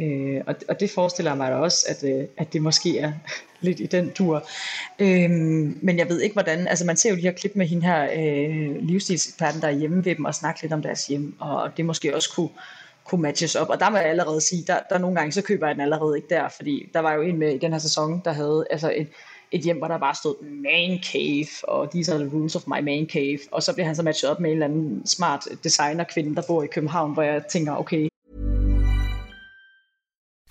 [0.00, 3.12] Øh, og, og det forestiller jeg mig da også, at, øh, at det måske er
[3.60, 4.48] lidt i den tur.
[4.98, 5.30] Øh,
[5.82, 8.08] men jeg ved ikke hvordan, altså man ser jo de her klip med hende her
[8.16, 11.84] øh, livsstilseksperten, der er hjemme ved dem og snakke lidt om deres hjem, og det
[11.84, 12.48] måske også kunne,
[13.04, 13.68] kunne matches op.
[13.68, 16.16] Og der må jeg allerede sige, der, der nogle gange, så køber jeg den allerede
[16.16, 18.92] ikke der, fordi der var jo en med i den her sæson, der havde altså
[18.96, 19.08] et,
[19.54, 22.80] et hjem, hvor der bare stod man cave, og these are the rules of my
[22.80, 26.44] man cave, og så bliver han så matchet op med en eller anden smart der
[26.48, 28.08] bor i København, hvor jeg tænker, okay,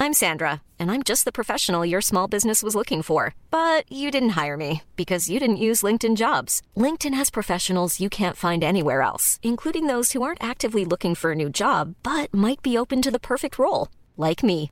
[0.04, 3.34] I'm Sandra, and I'm just the professional your small business was looking for.
[3.52, 6.62] But you didn't hire me because you didn't use LinkedIn jobs.
[6.76, 11.32] LinkedIn has professionals you can't find anywhere else, including those who aren't actively looking for
[11.32, 13.88] a new job but might be open to the perfect role,
[14.18, 14.72] like me.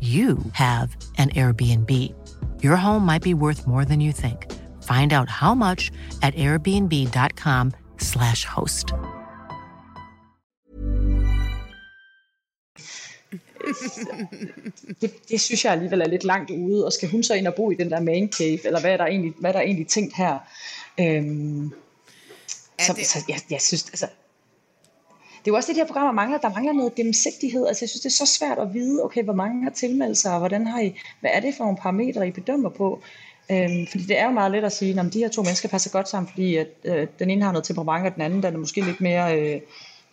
[0.00, 1.90] you have an Airbnb.
[2.62, 4.46] Your home might be worth more than you think.
[4.82, 5.90] Find out how much
[6.22, 8.92] at airbnb.com/slash host.
[15.00, 17.54] det, det synes jeg alligevel er lidt langt ude, og skal hun så ind og
[17.54, 19.86] bo i den der man cave, eller hvad er der egentlig, hvad er der egentlig
[19.88, 20.38] tænkt her?
[21.00, 21.72] Øhm,
[22.80, 24.06] så, det- så jeg, jeg synes, altså,
[25.46, 26.38] det er jo også det, de her programmer mangler.
[26.38, 27.66] Der mangler noget gennemsigtighed.
[27.66, 30.32] Altså, jeg synes, det er så svært at vide, okay, hvor mange har tilmeldt sig,
[30.32, 33.02] og hvordan har I, hvad er det for nogle parametre, I bedømmer på?
[33.50, 35.90] Øhm, fordi det er jo meget let at sige, at de her to mennesker passer
[35.90, 38.58] godt sammen, fordi at, øh, den ene har noget temperament, og den anden den er
[38.58, 39.60] måske lidt mere øh,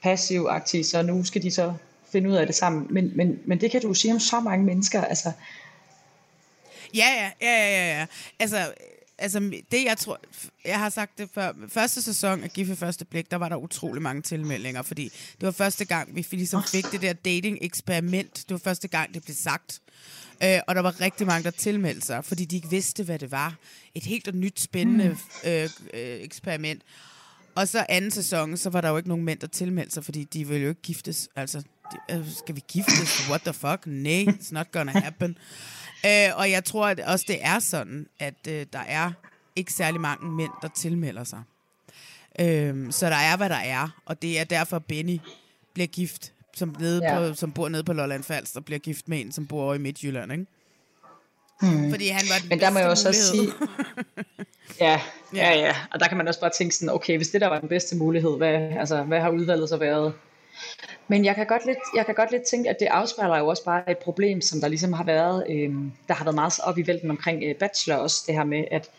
[0.03, 1.73] passiv-aktiv, så nu skal de så
[2.11, 2.87] finde ud af det sammen.
[2.89, 5.03] Men, men, men det kan du jo sige om så mange mennesker.
[5.03, 5.31] Altså,
[6.95, 8.05] ja, ja, ja, ja, ja.
[8.39, 8.57] Altså,
[9.23, 9.39] altså,
[9.71, 10.19] det jeg tror,
[10.65, 13.55] jeg har sagt det før, første sæson af Gift ved første blik, der var der
[13.55, 15.03] utrolig mange tilmeldinger, fordi
[15.39, 18.35] det var første gang, vi ligesom fik det der dating-eksperiment.
[18.35, 19.81] Det var første gang, det blev sagt.
[20.43, 23.31] Øh, og der var rigtig mange, der tilmeldte sig, fordi de ikke vidste, hvad det
[23.31, 23.55] var.
[23.95, 26.81] Et helt og nyt spændende øh, øh, eksperiment.
[27.55, 30.23] Og så anden sæson, så var der jo ikke nogen mænd, der tilmeldte sig, fordi
[30.23, 31.29] de ville jo ikke giftes.
[31.35, 31.59] Altså,
[31.91, 33.29] de, øh, skal vi giftes?
[33.29, 33.85] What the fuck?
[33.85, 35.37] Nej, it's not gonna happen.
[36.05, 39.11] Øh, og jeg tror at også, det er sådan, at øh, der er
[39.55, 41.41] ikke særlig mange mænd, der tilmelder sig.
[42.39, 45.19] Øh, så der er, hvad der er, og det er derfor, Benny
[45.73, 47.17] bliver gift, som, nede Ja.
[47.29, 49.73] på, som bor nede på Lolland Falster, og bliver gift med en, som bor over
[49.73, 50.45] i Midtjylland, ikke?
[51.61, 51.89] Mm.
[51.89, 53.51] Fordi han var den Men der må jeg også mulighed.
[53.51, 53.67] sige,
[54.87, 55.01] ja,
[55.35, 57.59] ja, ja, og der kan man også bare tænke sådan, okay, hvis det der var
[57.59, 60.13] den bedste mulighed, hvad, altså, hvad har udvalget så været?
[61.07, 63.63] Men jeg kan, godt lidt, jeg kan godt lidt tænke, at det afspejler jo også
[63.63, 65.73] bare et problem, som der ligesom har været, øh,
[66.07, 68.89] der har været meget op i vælten omkring øh, bachelor også, det her med, at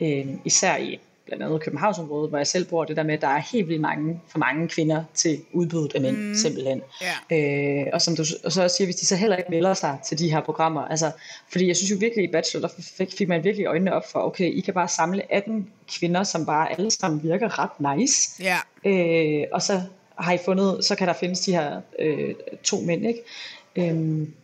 [0.00, 3.28] øh, især i blandt andet Københavnsområdet, hvor jeg selv bor, det der med, at der
[3.28, 6.34] er helt vildt mange, for mange kvinder til udbuddet af mænd, mm.
[6.34, 6.82] simpelthen.
[7.30, 7.36] Ja.
[7.36, 9.98] Øh, og som du og så også siger, hvis de så heller ikke melder sig
[10.06, 11.10] til de her programmer, altså,
[11.52, 14.20] fordi jeg synes jo virkelig i Bachelor, der fik, fik man virkelig øjnene op for,
[14.20, 18.56] okay, I kan bare samle 18 kvinder, som bare alle sammen virker ret nice, Ja.
[18.84, 19.82] øh, og så
[20.20, 23.20] har I fundet, så kan der findes de her øh, to mænd, ikke?
[23.76, 24.34] Øhm,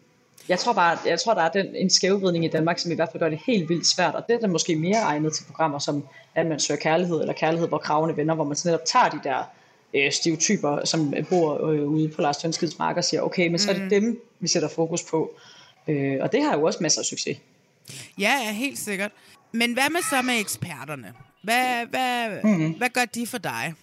[0.49, 3.09] jeg tror bare, jeg tror, der er den, en skævvridning i Danmark, som i hvert
[3.13, 6.05] fald gør det helt vildt svært, og det er måske mere egnet til programmer som
[6.35, 9.43] at man søger kærlighed, eller kærlighed, hvor kravene vender, hvor man netop tager de der
[9.95, 13.71] øh, stereotyper, som bor øh, ude på Lars Tønskids mark og siger, okay, men så
[13.71, 15.35] er det dem, vi sætter fokus på.
[15.89, 17.39] Øh, og det har jo også masser af succes.
[18.19, 19.11] Ja, ja, helt sikkert.
[19.53, 21.13] Men hvad med så med eksperterne?
[21.43, 22.71] Hvad, hvad, mm.
[22.73, 23.75] hvad gør de for dig?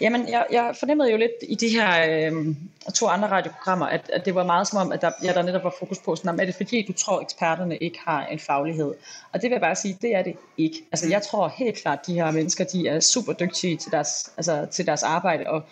[0.00, 2.54] Jamen, jeg, jeg fornemmede jo lidt i de her øh,
[2.94, 5.64] to andre radioprogrammer, at, at det var meget som om, at der, ja, der netop
[5.64, 8.94] var fokus på, sådan, er det fordi, du tror, eksperterne ikke har en faglighed?
[9.32, 10.76] Og det vil jeg bare sige, det er det ikke.
[10.92, 14.66] Altså, jeg tror helt klart, de her mennesker, de er super dygtige til deres, altså,
[14.70, 15.62] til deres arbejde, og,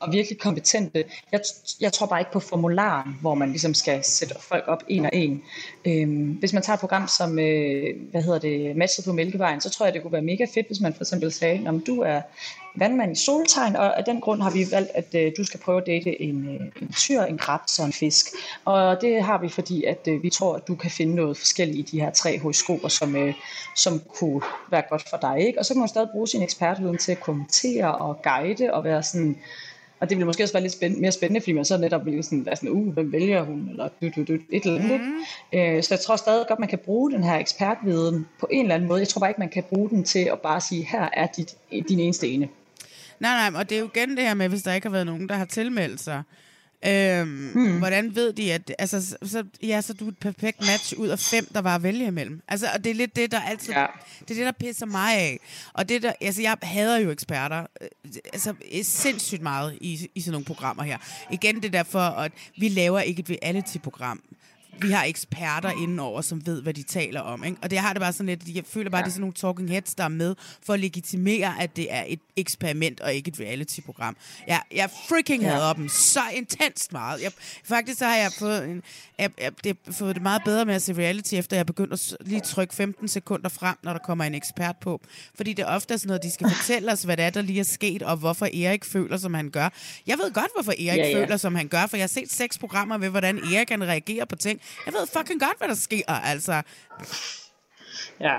[0.00, 1.04] og virkelig kompetente.
[1.32, 1.40] Jeg,
[1.80, 5.10] jeg tror bare ikke på formularen, hvor man ligesom skal sætte folk op en og
[5.12, 5.42] en.
[5.84, 9.70] Øhm, hvis man tager et program som, øh, hvad hedder det, Matchet på Mælkevejen, så
[9.70, 12.20] tror jeg, det kunne være mega fedt, hvis man for eksempel sagde, om du er
[12.74, 15.80] vandmand i soltegn, og af den grund har vi valgt, at øh, du skal prøve
[15.80, 18.26] at date en, øh, en tyr, en krebs og en fisk.
[18.64, 21.88] Og det har vi, fordi at øh, vi tror, at du kan finde noget forskelligt
[21.88, 23.34] i de her tre horoskoper, som, øh,
[23.76, 25.46] som kunne være godt for dig.
[25.46, 25.58] Ikke?
[25.58, 29.02] Og så kan man stadig bruge sin ekspertviden til at kommentere og guide og være
[29.02, 29.36] sådan,
[30.00, 32.22] og det ville måske også være lidt spændende, mere spændende, fordi man så netop ville
[32.22, 35.00] sådan være sådan, uh, hvem vælger hun, eller du, du, du, et eller andet.
[35.00, 35.58] Mm.
[35.58, 38.74] Øh, så jeg tror stadig godt, man kan bruge den her ekspertviden på en eller
[38.74, 39.00] anden måde.
[39.00, 41.56] Jeg tror bare ikke, man kan bruge den til at bare sige, her er dit,
[41.88, 42.48] din eneste ene.
[43.22, 45.06] Nej, nej, og det er jo igen det her med, hvis der ikke har været
[45.06, 46.22] nogen, der har tilmeldt sig.
[46.86, 47.78] Øhm, hmm.
[47.78, 51.18] Hvordan ved de, at altså, så, ja, så er du et perfekt match ud af
[51.18, 52.42] fem, der var at vælge imellem.
[52.48, 53.86] Altså, og det er lidt det, der altid, Ja.
[54.20, 55.40] det er det, der pisser mig af.
[55.72, 57.88] Og det der, altså, jeg hader jo eksperter, øh,
[58.32, 60.98] altså, sindssygt meget i, i sådan nogle programmer her.
[61.30, 64.22] Igen det der for, at vi laver ikke et reality-program.
[64.80, 67.44] Vi har eksperter indenover, som ved, hvad de taler om.
[67.44, 67.56] Ikke?
[67.62, 69.02] Og det har det bare sådan lidt, jeg føler bare, ja.
[69.04, 72.04] det er sådan nogle talking heads, der er med for at legitimere, at det er
[72.08, 74.16] et eksperiment og ikke et reality-program.
[74.46, 75.48] Jeg, jeg freaking Ja.
[75.54, 77.22] hader dem så intenst meget.
[77.22, 77.32] Jeg,
[77.64, 78.82] faktisk så har jeg fået, en,
[79.18, 82.16] jeg, jeg, det, fået det meget bedre med at se reality, efter jeg begyndte at
[82.20, 85.00] lige trykke 15 sekunder frem, når der kommer en ekspert på.
[85.34, 87.60] Fordi det er ofte sådan noget, de skal fortælle os, hvad det er, der lige
[87.60, 89.68] er sket, og hvorfor Erik føler, som han gør.
[90.06, 91.16] Jeg ved godt, hvorfor Erik Ja, ja.
[91.22, 94.26] føler, som han gør, for jeg har set seks programmer ved, hvordan Erik kan reagere
[94.26, 94.60] på ting.
[94.86, 96.62] Jeg ved fucking godt, hvad der sker, altså.
[98.20, 98.38] Ja,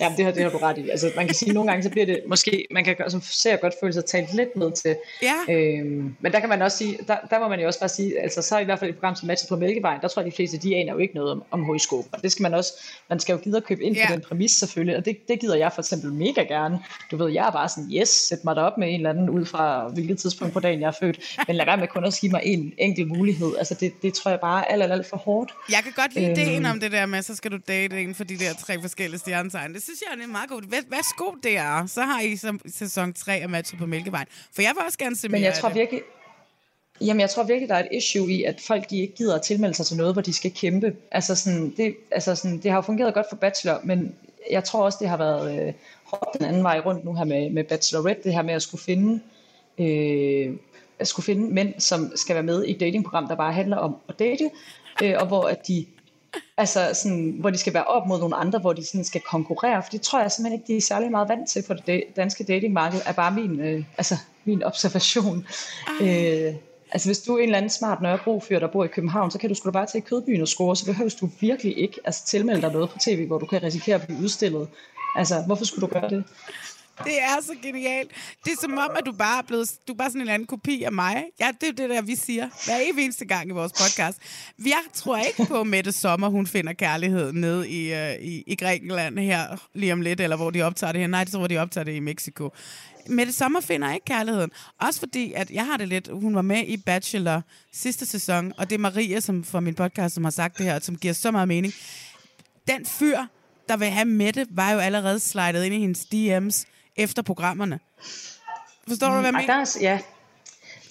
[0.00, 0.90] ja det, har, det har du ret i.
[0.90, 3.56] Altså, man kan sige, at nogle gange så bliver det måske, man kan som ser
[3.56, 4.96] godt føle sig talt lidt ned til.
[5.22, 5.34] Ja.
[5.54, 8.20] Øhm, men der kan man også sige, der, der må man jo også bare sige,
[8.22, 10.36] altså så i hvert fald et program som Matchet på Mælkevejen, der tror jeg de
[10.36, 12.16] fleste, de aner jo ikke noget om, om horoskoper.
[12.18, 12.72] Det skal man også,
[13.08, 14.06] man skal jo gide at købe ind Ja.
[14.08, 16.78] på den præmis selvfølgelig, og det, det gider jeg for eksempel mega gerne.
[17.10, 19.44] Du ved, jeg er bare sådan, yes, sæt mig derop med en eller anden ud
[19.44, 22.32] fra hvilket tidspunkt på dagen jeg er født, men lad være med kun at give
[22.32, 23.52] mig en enkelt mulighed.
[23.58, 25.52] Altså det, det tror jeg bare er alt, alt, alt for hårdt.
[25.70, 26.32] Jeg kan godt lide Øhm.
[26.40, 29.18] ideen om det der med, så skal du date en for de der tre forskellige
[29.20, 29.74] stjernetegn.
[29.74, 30.64] Det synes jeg er meget godt.
[30.64, 31.86] Væ- Værsgo der.
[31.86, 34.26] Så har I som sæson 3 af matchet på Mælkevejen.
[34.54, 35.78] For jeg vil også gerne se mere Men jeg tror det.
[35.78, 36.02] virkelig,
[37.00, 39.42] Jamen, jeg tror virkelig, der er et issue i, at folk de ikke gider at
[39.42, 40.96] tilmelde sig til noget, hvor de skal kæmpe.
[41.10, 44.14] Altså sådan, det, altså sådan, det har jo fungeret godt for Bachelor, men
[44.50, 45.72] jeg tror også, det har været øh,
[46.04, 48.82] hårdt den anden vej rundt nu her med, med Bachelorette, det her med at skulle
[48.84, 49.20] finde,
[49.78, 50.56] øh,
[50.98, 53.96] at skulle finde mænd, som skal være med i et datingprogram, der bare handler om
[54.08, 54.50] at date,
[55.02, 55.86] øh, og hvor at de
[56.56, 59.82] altså sådan, hvor de skal være op mod nogle andre, hvor de sådan skal konkurrere,
[59.82, 62.00] for det tror jeg simpelthen ikke, de er særlig meget vant til på det da-
[62.16, 65.46] danske datingmarked, er bare min, øh, altså, min observation.
[66.00, 66.54] Øh,
[66.92, 69.48] altså hvis du er en eller anden smart Nørrebro-fyr, der bor i København, så kan
[69.48, 72.26] du sgu da bare tage i kødbyen og score, så behøver du virkelig ikke altså,
[72.26, 74.68] tilmelde dig noget på tv, hvor du kan risikere at blive udstillet.
[75.16, 76.24] Altså, hvorfor skulle du gøre det?
[77.04, 78.10] Det er så genialt.
[78.44, 80.46] Det er som om, at du bare er blevet, du er bare sådan en anden
[80.46, 81.24] kopi af mig.
[81.40, 84.18] Ja, det er det der, vi siger hver eneste gang i vores podcast.
[84.66, 88.54] Jeg tror ikke på, at Mette Sommer, hun finder kærlighed nede i, øh, i, i
[88.54, 91.08] Grækenland her lige om lidt, eller hvor de optager det her.
[91.08, 92.50] Nej, det tror, de optager det i Mexico.
[93.08, 94.50] Mette Sommer finder ikke kærligheden.
[94.80, 98.70] Også fordi, at jeg har det lidt, hun var med i Bachelor sidste sæson, og
[98.70, 101.30] det er Maria, som fra min podcast, som har sagt det her, som giver så
[101.30, 101.74] meget mening.
[102.68, 103.18] Den fyr,
[103.68, 107.80] der vil have Mette, var jo allerede slidet ind i hendes DM's efter programmerne.
[108.88, 109.54] Forstår du, hvad jeg Ej, mener?
[109.54, 109.98] der er, ja.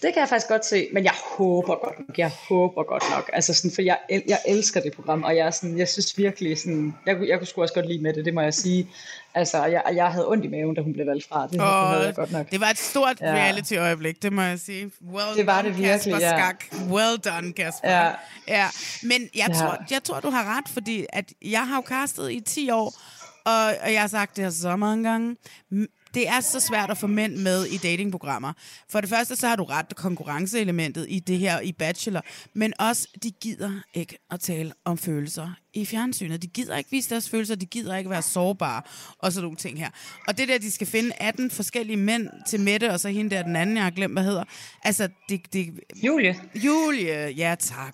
[0.01, 3.29] Det kan jeg faktisk godt se, men jeg håber godt nok, jeg håber godt nok,
[3.33, 6.17] altså sådan, for jeg, el- jeg elsker det program, og jeg, er sådan, jeg synes
[6.17, 8.53] virkelig sådan, jeg, kunne- jeg kunne sgu også godt lide med det, det må jeg
[8.53, 8.89] sige.
[9.33, 12.05] Altså, jeg, jeg havde ondt i maven, da hun blev valgt fra, det, det havde
[12.05, 12.51] jeg godt nok.
[12.51, 13.25] det var et stort Ja.
[13.33, 14.91] reality-øjeblik, det må jeg sige.
[15.13, 16.37] Well Det var done, det virkelig, Kasper ja.
[16.39, 16.65] Skak.
[16.89, 17.89] Well done, Kasper.
[17.91, 18.11] Ja.
[18.47, 18.67] ja.
[19.03, 19.53] Men jeg, Ja.
[19.53, 22.93] tror, jeg tror, du har ret, fordi at jeg har jo castet i 10 år,
[23.45, 24.51] og, og jeg har sagt det her
[26.15, 28.53] Det er så svært at få mænd med i datingprogrammer.
[28.89, 32.21] For det første, så har du ret konkurrenceelementet i det her i Bachelor.
[32.53, 36.41] Men også, de gider ikke at tale om følelser i fjernsynet.
[36.41, 38.81] De gider ikke vise deres følelser, de gider ikke være sårbare
[39.19, 39.89] og sådan nogle ting her.
[40.27, 43.43] Og det der, de skal finde 18 forskellige mænd til Mette, og så hende der
[43.43, 44.43] den anden, jeg har glemt, hvad hedder.
[44.83, 45.53] Altså, det...
[45.53, 46.35] det Julie.
[46.55, 47.93] Julie, ja tak.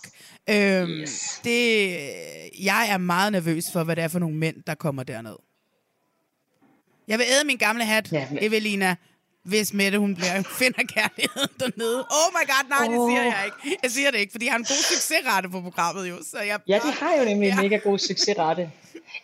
[0.50, 1.42] Øhm, yes.
[1.44, 1.90] det,
[2.64, 5.36] jeg er meget nervøs for, hvad det er for nogle mænd, der kommer derned.
[7.12, 8.96] Jeg vil æde min gamle hat, Ja, men- Evelina,
[9.46, 12.00] hvis Mette hun bliver, finder kærligheden dernede.
[12.00, 13.78] Oh my god, nej, det siger jeg ikke.
[13.84, 16.16] Jeg siger det ikke, fordi jeg har en god succesrate på programmet jo.
[16.32, 17.54] Så jeg, Ja, de har jo nemlig ja.
[17.54, 18.72] En mega god succesrate.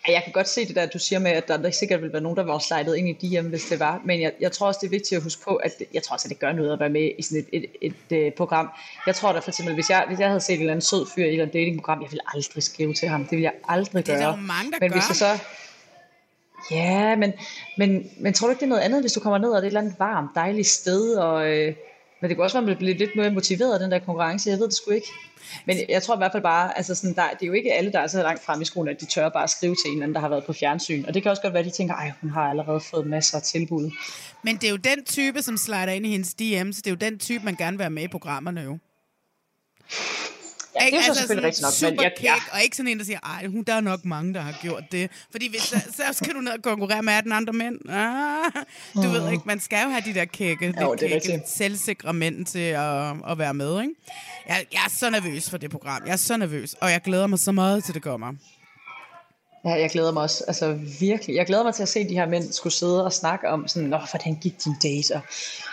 [0.08, 2.14] Ja, jeg kan godt se det der, du siger med, at der, der sikkert vil
[2.14, 4.02] være nogen, der var slidet ind i DM, hvis det var.
[4.06, 6.26] Men jeg, jeg tror også, det er vigtigt at huske på, at jeg tror også,
[6.26, 8.70] at det gør noget at være med i sådan et, et, et, et, uh, program.
[9.08, 11.06] Jeg tror da for eksempel, hvis jeg, hvis jeg havde set en eller anden sød
[11.16, 13.22] fyr i et eller andet datingprogram, jeg ville aldrig skrive til ham.
[13.24, 14.26] Det ville jeg aldrig Det er gøre.
[14.32, 15.08] der jo mange, der men hvis gør.
[15.10, 15.44] jeg så
[16.72, 17.34] Ja, men,
[17.78, 19.64] men, men tror du ikke, det er noget andet, hvis du kommer ned og det
[19.64, 21.74] er et eller andet varmt, dejligt sted, og, øh,
[22.22, 24.50] men det kunne også være, at man bliver lidt mere motiveret af den der konkurrence,
[24.50, 25.08] jeg ved det sgu ikke.
[25.66, 27.92] Men jeg tror i hvert fald bare, altså sådan, der, det er jo ikke alle,
[27.92, 29.94] der er så langt frem i skolen, at de tør bare at skrive til en
[29.94, 31.06] eller anden, der har været på fjernsyn.
[31.08, 33.38] Og det kan også godt være, at de tænker, ej, hun har allerede fået masser
[33.38, 33.92] af tilbud.
[34.44, 36.78] Men det er jo den type, som slider ind i hendes DM's.
[36.78, 38.78] Det er jo den type, man gerne vil være med i programmerne jo.
[40.82, 43.00] Ja, det er så selvfølgelig sådan rigtigt nok, men jeg, ja, og ikke sådan en,
[43.00, 45.12] der siger, ej, hun, der er nok mange, der har gjort det.
[45.32, 47.90] Fordi hvis, så, så skal du ned og konkurrere med 18 andre mænd.
[47.90, 48.52] Ah,
[48.96, 52.14] du ved ikke, man skal jo have de der kække, Jo, det lidt kække selvsikre
[52.14, 53.94] mænd til at, at være med, ikke?
[54.48, 56.02] Jeg, jeg er så nervøs for det program.
[56.06, 58.34] Jeg er så nervøs, og jeg glæder mig så meget til det kommer.
[59.68, 61.36] Ja, jeg glæder mig også, altså virkelig.
[61.36, 63.90] Jeg glæder mig til at se de her mænd skulle sidde og snakke om sådan,
[63.90, 65.22] Nå, hvordan gik din date?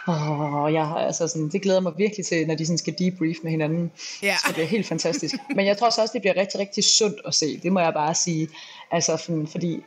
[0.06, 2.94] Og, åh, jeg, har- altså sådan, det glæder mig virkelig til, når de sådan skal
[2.98, 3.90] debrief med hinanden.
[4.22, 4.36] Ja.
[4.46, 5.34] Så det er helt fantastisk.
[5.56, 7.60] Men jeg tror så også, det bliver rigtig, rigtig sundt at se.
[7.62, 8.48] Det må jeg bare sige.
[8.90, 9.80] Altså, sådan, fordi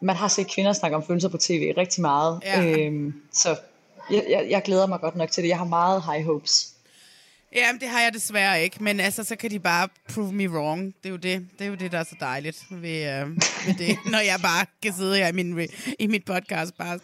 [0.00, 2.40] man har set kvinder snakke om følelser på tv rigtig meget.
[2.44, 2.64] Ja.
[2.64, 3.56] Øhm, så
[4.10, 5.48] jeg, jeg, jeg glæder mig godt nok til det.
[5.48, 6.70] Jeg har meget high hopes.
[7.54, 10.94] Jamen, det har jeg desværre ikke, men altså, så kan de bare prove me wrong.
[11.02, 13.28] Det er jo det, det, er, jo det der er så dejligt ved, øh,
[13.66, 17.00] ved det, når jeg bare kan sidde her i min, i mit podcast bare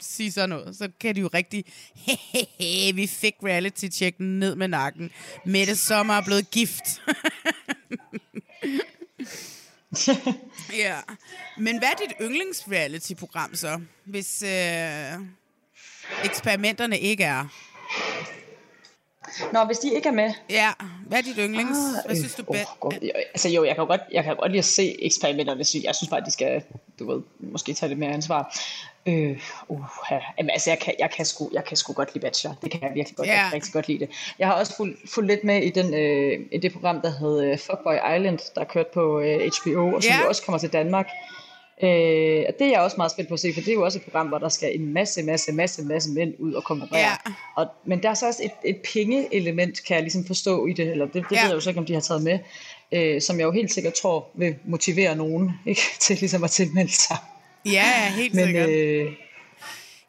[0.00, 0.76] sige sådan noget.
[0.76, 1.64] Så kan de jo rigtig,
[1.94, 5.10] hehehe, vi fik reality check ned med nakken.
[5.46, 7.02] Mette Sommer er blevet gift.
[10.84, 10.96] ja.
[11.58, 15.12] Men hvad er dit yndlings-reality-program så, hvis øh,
[16.24, 17.48] eksperimenterne ikke er?
[19.52, 20.72] Nå, hvis de ikke er med, Ja,
[21.06, 21.78] hvad er dit yndlings?
[22.06, 22.68] Hvad synes du bedst?
[23.02, 25.64] jo, altså jo, jeg kan godt, jeg kan godt lide at se eksperimenterne.
[25.64, 26.62] Så jeg synes bare, at de skal,
[26.98, 28.56] du ved, måske tage lidt mere ansvar.
[29.06, 29.38] Øh,
[29.68, 29.84] uh,
[30.38, 32.54] Jamen, altså, jeg kan, jeg, kan sgu, jeg kan sgu godt lide Bachelor.
[32.62, 33.28] Det kan jeg virkelig godt.
[33.28, 33.32] Ja.
[33.32, 34.10] Jeg kan rigtig godt lide det.
[34.38, 37.42] Jeg har også fulgt, fulgt lidt med i, den, øh, i det program, der hed
[37.44, 41.08] øh, Fuckboy Island, der kørte på øh, HBO, og som jo også kommer til Danmark.
[41.82, 43.84] Øh, og det er jeg også meget spændt på at se, for det er jo
[43.84, 47.00] også et program, hvor der skal en masse, masse, masse, masse mænd ud og konkurrere.
[47.00, 47.14] Ja.
[47.56, 50.90] Og, men der er så også et, et penge-element, kan jeg ligesom forstå i det,
[50.90, 51.40] eller det, det Ja.
[51.40, 52.38] ved jeg jo så ikke, om de har taget med,
[52.92, 56.92] øh, som jeg jo helt sikkert tror vil motivere nogen ikke, til ligesom at tilmelde
[56.92, 57.16] sig.
[57.66, 58.68] Ja, helt Men, sikkert.
[58.68, 59.12] øh,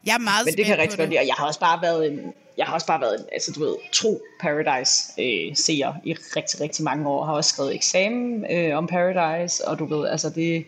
[0.06, 1.82] jeg er meget men det kan jeg rigtig godt lide, og jeg har også bare
[1.82, 2.20] været en,
[2.58, 6.60] jeg har også bare været en, altså du ved, tro Paradise øh, seer i rigtig,
[6.60, 7.22] rigtig mange år.
[7.24, 10.64] Jeg har også skrevet eksamen øh, om Paradise, og du ved, altså det,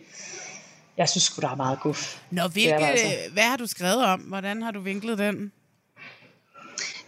[0.97, 2.19] jeg synes sgu, der er meget guf.
[2.31, 3.05] Nå, Det er hvilke, der altså.
[3.33, 4.19] hvad har du skrevet om?
[4.19, 5.51] Hvordan har du vinklet den?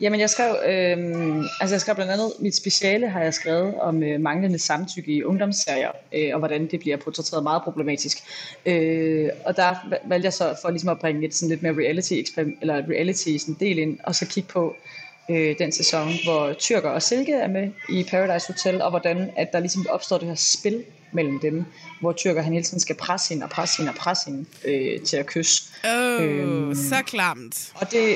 [0.02, 4.04] Jamen jeg skrev, øh, altså jeg skrev blandt andet, mit speciale har jeg skrevet om
[4.04, 8.18] øh, manglende samtykke i ungdomsserier, øh, og hvordan det bliver portrætteret meget problematisk.
[8.66, 11.74] Øh, og der va- valgte jeg så for ligesom at bringe et sådan lidt mere
[11.74, 12.14] reality,
[12.62, 17.02] eller reality sådan del ind, og så kigge på øh, den sæson, hvor Tyrker og
[17.02, 20.84] Silke er med i Paradise Hotel, og hvordan at der ligesom opstår det her spil
[21.12, 21.66] mellem dem,
[22.02, 25.02] hvor Tyrker han hele tiden skal presse hende og presse hende og presse hende øh,
[25.02, 25.64] til at kysse.
[25.86, 26.70] Åh, Øhm.
[26.70, 27.72] oh, så klamt.
[27.76, 28.16] Og det,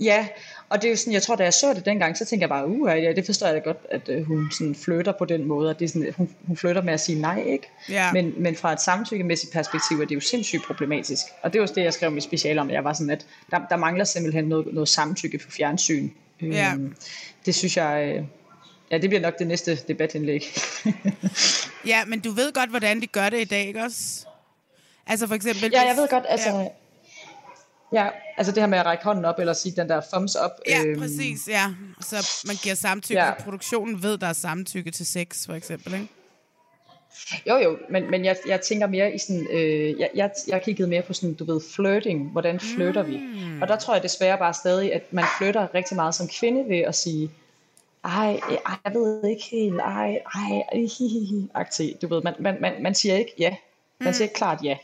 [0.00, 0.28] ja,
[0.68, 2.48] og det er jo sådan, jeg tror, da jeg så det dengang, så tænker jeg
[2.48, 5.44] bare, uh, ja, det forstår jeg da godt, at øh, hun sådan flytter på den
[5.44, 7.68] måde, at det er sådan, hun, hun flytter med at sige nej, ikke?
[7.88, 8.12] Ja.
[8.12, 11.24] Men, men fra et samtykkemæssigt perspektiv er det jo sindssygt problematisk.
[11.42, 13.26] Og det var også det, jeg skrev mit speciale om, at jeg var sådan, at
[13.50, 16.10] der, der mangler simpelthen noget, noget samtykke på fjernsyn.
[16.42, 16.72] Ja.
[16.74, 16.96] Øhm,
[17.46, 18.24] det synes jeg, øh,
[18.90, 20.44] ja, det bliver nok det næste debatindlæg.
[21.86, 24.26] Ja, men du ved godt, hvordan de gør det i dag, ikke også?
[25.06, 25.70] Altså for eksempel...
[25.72, 26.48] Ja, jeg ved godt, altså...
[26.48, 26.68] Ja.
[27.92, 28.08] Ja.
[28.36, 30.50] Altså det her med at række hånden op, eller sige den der thumbs up.
[30.68, 31.74] Ja, øhm, præcis, ja.
[32.00, 33.22] Så man giver samtykke.
[33.22, 33.34] Ja.
[33.42, 36.08] Produktionen ved, der er samtykke til sex, for eksempel, ikke?
[37.46, 40.88] Jo, jo, men, men jeg, jeg tænker mere i sådan, øh, jeg, jeg, jeg kiggede
[40.88, 43.16] mere på sådan, du ved, flirting, hvordan flytter vi?
[43.16, 43.62] Mm.
[43.62, 46.78] Og der tror jeg desværre bare stadig, at man flytter rigtig meget som kvinde ved
[46.78, 47.30] at sige,
[48.04, 51.94] ej, ej jeg ved ikke helt, ej, ej, hihihi, aktiv.
[52.02, 53.56] Du ved, man, man, man, man siger ikke ja.
[54.00, 54.76] Man siger ikke klart ja.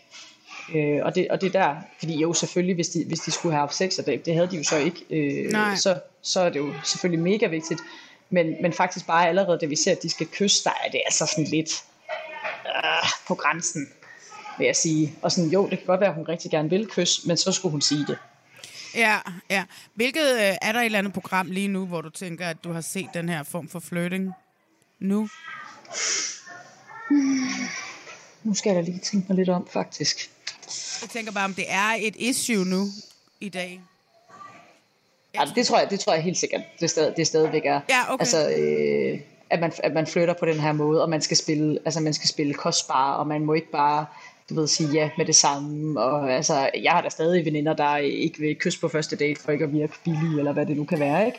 [0.74, 3.52] Øh, og, det, og det er der, fordi jo selvfølgelig, hvis de, hvis de skulle
[3.52, 5.76] have haft sex, og det, det havde de jo så ikke, øh, Nej.
[5.76, 7.80] så, så er det jo selvfølgelig mega vigtigt.
[8.30, 11.00] Men, men faktisk bare allerede, da vi ser, at de skal kysse, der er det
[11.06, 11.84] altså sådan lidt
[12.66, 13.88] øh, på grænsen,
[14.58, 15.14] vil jeg sige.
[15.22, 17.52] Og sådan, jo, det kan godt være, at hun rigtig gerne vil kysse, men så
[17.52, 18.18] skulle hun sige det.
[18.94, 19.18] Ja,
[19.50, 19.64] ja.
[19.94, 22.72] Hvilket øh, er der et eller andet program lige nu, hvor du tænker, at du
[22.72, 24.32] har set den her form for flirting
[25.00, 25.28] nu?
[28.44, 30.30] Nu skal jeg da lige tænke mig lidt om, faktisk.
[31.02, 32.86] Jeg tænker bare, om det er et issue nu
[33.40, 33.80] i dag.
[35.34, 37.80] Ja, det tror jeg, det tror jeg helt sikkert, det, stadig, det stadigvæk er.
[37.88, 38.20] Ja, okay.
[38.20, 39.20] Altså, øh,
[39.50, 42.14] at, man, at man flytter på den her måde, og man skal spille, altså man
[42.14, 44.06] skal spille kostbar, og man må ikke bare,
[44.50, 46.00] du ved, sige ja med det samme.
[46.00, 49.52] Og altså, jeg har da stadig veninder, der ikke vil kysse på første date, for
[49.52, 51.38] ikke at virke billig, eller hvad det nu kan være, ikke?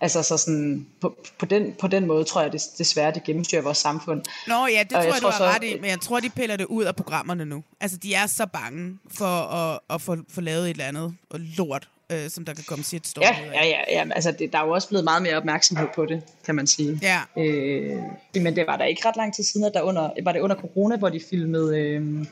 [0.00, 3.62] Altså, så sådan, på, på, den, på den måde tror jeg det, desværre, det gennemstyrer
[3.62, 4.22] vores samfund.
[4.46, 6.00] Nå ja, det tror Og jeg, jeg du har tror så- ret i, men jeg
[6.00, 7.62] tror, de piller det ud af programmerne nu.
[7.80, 11.88] Altså, de er så bange for at, at få, få lavet et eller andet lort,
[12.12, 13.54] øh, som der kan komme shitstorm Ja, ud af.
[13.54, 14.04] ja, ja, ja.
[14.14, 16.98] Altså, det, der er jo også blevet meget mere opmærksomhed på det, kan man sige.
[17.02, 17.20] Ja.
[17.42, 17.96] Øh,
[18.42, 20.56] men det var der ikke ret lang tid siden, at der under, var det under
[20.56, 22.24] corona, hvor de filmede øh,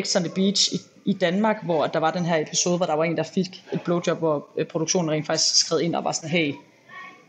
[0.00, 2.94] X on the Beach i, i Danmark, hvor der var den her episode, hvor der
[2.94, 6.12] var en, der fik et blowjob, hvor øh, produktionen rent faktisk skred ind og var
[6.12, 6.54] sådan, hey,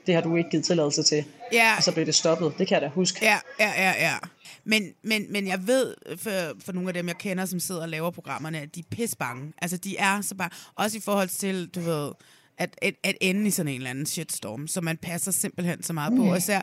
[0.05, 1.25] det har du ikke givet tilladelse til.
[1.53, 1.73] Ja.
[1.77, 2.53] Og så blev det stoppet.
[2.57, 3.25] Det kan jeg da huske.
[3.25, 4.15] Ja, ja, ja, ja.
[4.63, 7.89] Men, men, men jeg ved, for, for nogle af dem, jeg kender, som sidder og
[7.89, 9.53] laver programmerne, at de er pis bange.
[9.61, 10.55] Altså, de er så bange.
[10.75, 12.11] Også i forhold til, du ved,
[12.59, 15.93] at, at, at ende i sådan en eller anden shitstorm, så man passer simpelthen så
[15.93, 16.23] meget på.
[16.23, 16.29] Mm.
[16.29, 16.61] Og især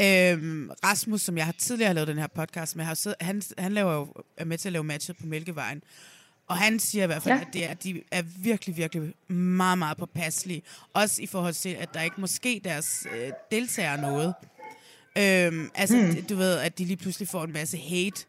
[0.00, 3.42] øhm, Rasmus, som jeg har tidligere har lavet den her podcast med, har siddet, han,
[3.58, 5.82] han laver jo, er med til at lave matchet på Mælkevejen.
[6.48, 7.40] Og han siger i hvert fald, Ja.
[7.40, 10.62] at, det er, at de er virkelig, virkelig meget, meget påpasselige.
[10.94, 14.34] Også i forhold til, at der ikke måske deres øh, deltagere noget.
[15.18, 16.22] Øhm, altså, mm.
[16.28, 18.26] du ved, at de lige pludselig får en masse hate.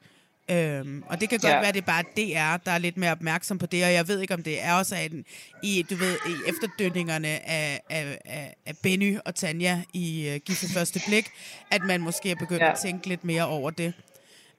[0.52, 1.58] Øhm, og det kan godt Ja.
[1.60, 4.08] være, at det er bare DR, der er lidt mere opmærksom på det, og jeg
[4.08, 5.26] ved ikke, om det er også en,
[5.64, 10.64] i, du ved, i efterdønningerne af, af, af, af Benny og Tanja i uh, Gift
[10.64, 11.30] ved første blik,
[11.72, 12.72] at man måske er begyndt Ja.
[12.72, 13.94] at tænke lidt mere over det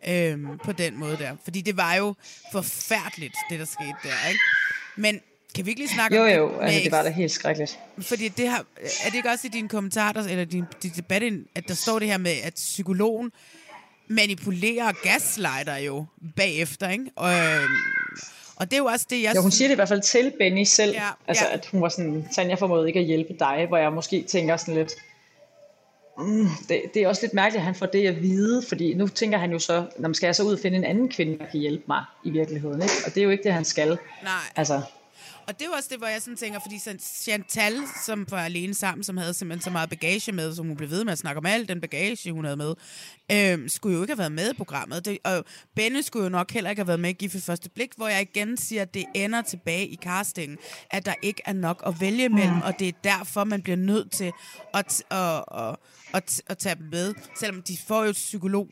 [0.08, 1.36] øhm, på den måde der.
[1.44, 2.14] Fordi det var jo
[2.52, 4.40] forfærdeligt, det der skete der, ikke?
[4.96, 5.20] Men
[5.54, 6.64] kan vi ikke lige snakke Jo, om jo, det?
[6.64, 7.78] altså, det var da helt skrækkeligt.
[8.00, 8.58] fordi det har,
[9.04, 11.22] er det ikke også i dine kommentarer, eller din, din debat,
[11.54, 13.32] at der står det her med, at psykologen
[14.08, 16.06] manipulerer og gaslighter jo
[16.36, 17.04] bagefter, ikke?
[17.16, 17.72] Og, øhm,
[18.56, 20.32] og det er jo også det, jeg Ja, hun siger det i hvert fald til
[20.38, 21.54] Benny selv, Ja, altså ja.
[21.54, 24.74] at hun var sådan, Tanja formåede ikke at hjælpe dig, hvor jeg måske tænker sådan
[24.74, 24.92] lidt,
[26.18, 29.08] mm, det, det er også lidt mærkeligt, at han får det at vide, fordi nu
[29.08, 31.38] tænker han jo så, når man skal jeg så ud og finde en anden kvinde,
[31.38, 32.94] der kan hjælpe mig i virkeligheden, ikke?
[33.06, 33.88] og det er jo ikke det, han skal.
[34.22, 34.32] Nej.
[34.56, 34.80] Altså,
[35.48, 37.74] Og det er også det, hvor jeg sådan tænker, fordi Chantal,
[38.06, 41.04] som var alene sammen, som havde simpelthen så meget bagage med, som hun blev ved
[41.04, 42.74] med at snakke om al den bagage, hun havde med,
[43.32, 45.04] øhm, skulle jo ikke have været med i programmet.
[45.04, 45.44] Det, og
[45.76, 48.22] Benny skulle jo nok heller ikke have været med i Gift første blik, hvor jeg
[48.22, 50.58] igen siger, at det ender tilbage i castingen,
[50.90, 54.12] at der ikke er nok at vælge imellem, og det er derfor, man bliver nødt
[54.12, 54.32] til
[54.74, 55.76] at, at, at,
[56.14, 57.14] at, at tage dem med.
[57.36, 58.68] Selvom de får jo psykolog,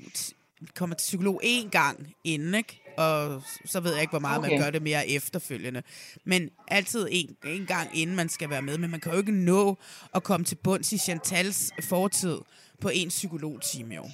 [0.74, 2.86] kommer til psykolog én gang inden, ikke?
[2.97, 4.51] Og så ved jeg ikke, hvor meget okay.
[4.51, 5.83] Man gør det mere efterfølgende.
[6.25, 8.79] Men altid en, en gang inden man skal være med.
[8.79, 9.77] Men man kan jo ikke nå
[10.15, 12.39] at komme til bunds i Chantals fortid
[12.81, 14.05] på en psykologtime, jo.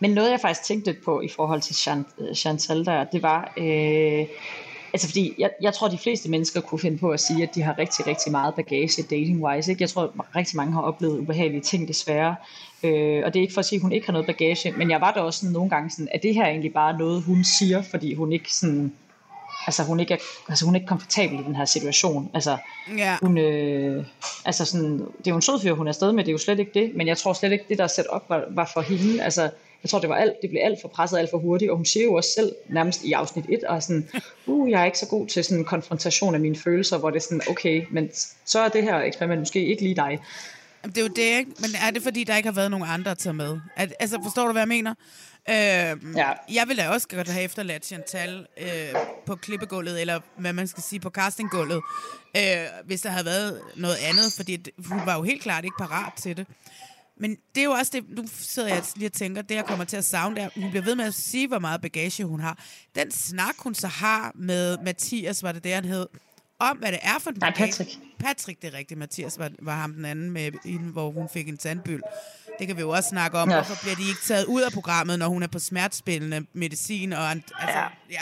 [0.00, 3.22] Men noget, jeg faktisk tænkte lidt på i forhold til Chan- øh, Chantal der, det
[3.22, 4.26] var, øh,
[4.94, 7.62] altså fordi jeg, jeg tror, de fleste mennesker kunne finde på at sige, at de
[7.62, 9.70] har rigtig, rigtig meget bagage dating-wise.
[9.70, 9.82] Ikke?
[9.82, 12.36] Jeg tror, at rigtig mange har oplevet ubehagelige ting desværre.
[12.82, 14.90] Øh, og det er ikke for at sige, at hun ikke har noget bagage, men
[14.90, 17.44] jeg var da også sådan nogle gange sådan, at det her egentlig bare noget, hun
[17.44, 18.92] siger, fordi hun ikke sådan,
[19.66, 20.18] altså hun ikke er,
[20.48, 22.30] altså hun er ikke komfortabel i den her situation.
[22.34, 22.56] Altså,
[22.96, 23.16] Ja.
[23.22, 24.04] hun, øh,
[24.44, 26.38] altså sådan, det er jo en sød fyr, hun er afsted med, det er jo
[26.38, 28.70] slet ikke det, men jeg tror slet ikke, det der er sat op var, var
[28.74, 29.22] for hende.
[29.22, 29.50] Altså,
[29.84, 31.84] jeg tror, det var alt, det blev alt for presset, alt for hurtigt, og hun
[31.86, 34.08] siger jo også selv, nærmest i afsnit 1, og sådan,
[34.46, 37.16] uh, jeg er ikke så god til sådan en konfrontation af mine følelser, hvor det
[37.16, 38.10] er sådan, okay, men
[38.44, 40.18] så er det her eksperiment måske ikke lige dig.
[40.82, 41.50] Jamen, Det er jo det, ikke?
[41.60, 43.58] Men er det, fordi der ikke har været nogen andre at tage med?
[43.76, 44.94] Er, altså, forstår du, hvad jeg mener?
[45.50, 46.28] Øh, Ja.
[46.52, 48.68] Jeg ville da også godt have efterladt Chantal øh,
[49.26, 51.80] på klippegulvet, eller hvad man skal sige, på castinggulvet,
[52.36, 52.42] øh,
[52.84, 56.12] hvis der havde været noget andet, fordi det- hun var jo helt klart ikke parat
[56.22, 56.46] til det.
[57.20, 59.84] Men det er jo også det, nu sidder jeg lige og tænker, det jeg kommer
[59.84, 62.40] til at savne, det er, hun bliver ved med at sige, hvor meget bagage hun
[62.40, 62.58] har.
[62.94, 66.06] Den snak, hun så har med Mathias, var det det, han hed,
[66.58, 67.52] om hvad det er for en Nej.
[67.56, 67.90] Patrick.
[68.18, 68.98] Patrick, det er rigtigt.
[68.98, 72.02] Mathias var, var ham den anden, med, hende, hvor hun fik en tandbyld.
[72.58, 73.50] Det kan vi jo også snakke om.
[73.50, 73.54] Ja.
[73.54, 77.12] Hvorfor bliver de ikke taget ud af programmet, når hun er på smertespillende medicin?
[77.12, 77.84] Og, altså, ja.
[78.10, 78.20] ja.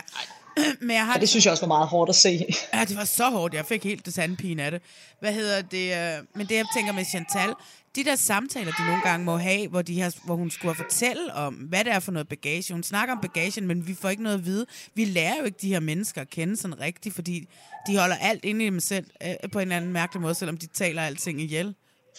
[0.81, 2.47] Men jeg har Ja, det synes jeg også var meget hårdt at se.
[2.75, 3.55] Ja, det var så hårdt.
[3.55, 4.83] Jeg fik helt det sandpine af det.
[5.21, 6.17] Hvad hedder det?
[6.19, 7.55] øh, Men det, jeg tænker med Chantal,
[7.97, 11.35] de der samtaler, de nogle gange må have, hvor, de har, hvor hun skulle fortælle
[11.35, 12.73] om, hvad det er for noget bagage.
[12.73, 14.67] Hun snakker om bagagen, men vi får ikke noget at vide.
[14.95, 17.49] Vi lærer jo ikke de her mennesker at kende sådan rigtigt, fordi
[17.87, 20.57] de holder alt inde i dem selv øh, på en eller anden mærkelig måde, selvom
[20.57, 21.75] de taler alting ihjel.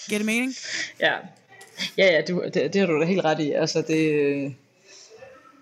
[0.08, 0.54] Giver det mening?
[1.00, 1.14] Ja,
[1.98, 3.52] ja, ja du, det, det har du da helt ret i.
[3.52, 4.14] Altså, det...
[4.14, 4.52] Øh,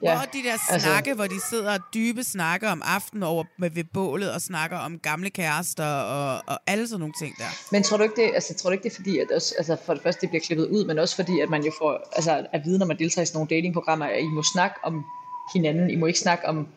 [0.03, 3.43] Ja, og de der altså- snakke, hvor de sidder og dybe snakker om aftenen over
[3.57, 7.43] med, ved bålet og snakker om gamle kærester og, og alle sådan nogle ting der.
[7.71, 9.77] Men tror du ikke det, altså, tror du ikke det er fordi, at også, altså,
[9.85, 12.47] for det første det bliver klippet ud, men også fordi, at man jo får altså,
[12.53, 15.05] at vide, når man deltager i sådan nogle datingprogrammer, at I må snakke om
[15.53, 16.67] hinanden, I må ikke snakke om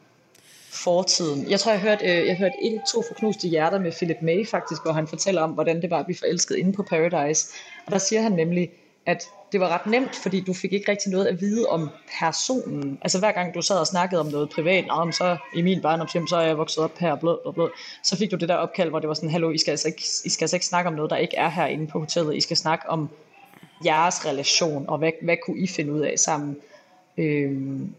[0.74, 1.50] fortiden.
[1.50, 4.82] Jeg tror, jeg hørte, øh, jeg hørte et, to forknuste hjerter med Philip May faktisk,
[4.82, 7.48] hvor han fortæller om, hvordan det var at blive forelsket inde på Paradise.
[7.86, 8.70] Og der siger han nemlig,
[9.06, 9.22] at
[9.54, 11.90] det var ret nemt, fordi du fik ikke rigtig noget at vide om
[12.20, 12.98] personen.
[13.02, 16.26] Altså hver gang du sad og snakkede om noget privat, men så i min barndomshjem,
[16.26, 17.70] så er jeg vokset op her, blød og blød,
[18.02, 20.02] så fik du det der opkald, hvor det var sådan, hallo, I skal, altså ikke,
[20.24, 22.36] I skal altså ikke snakke om noget, der ikke er herinde på hotellet.
[22.36, 23.08] I skal snakke om
[23.84, 26.56] jeres relation, og hvad, hvad kunne I finde ud af sammen?
[27.18, 27.94] Øhm,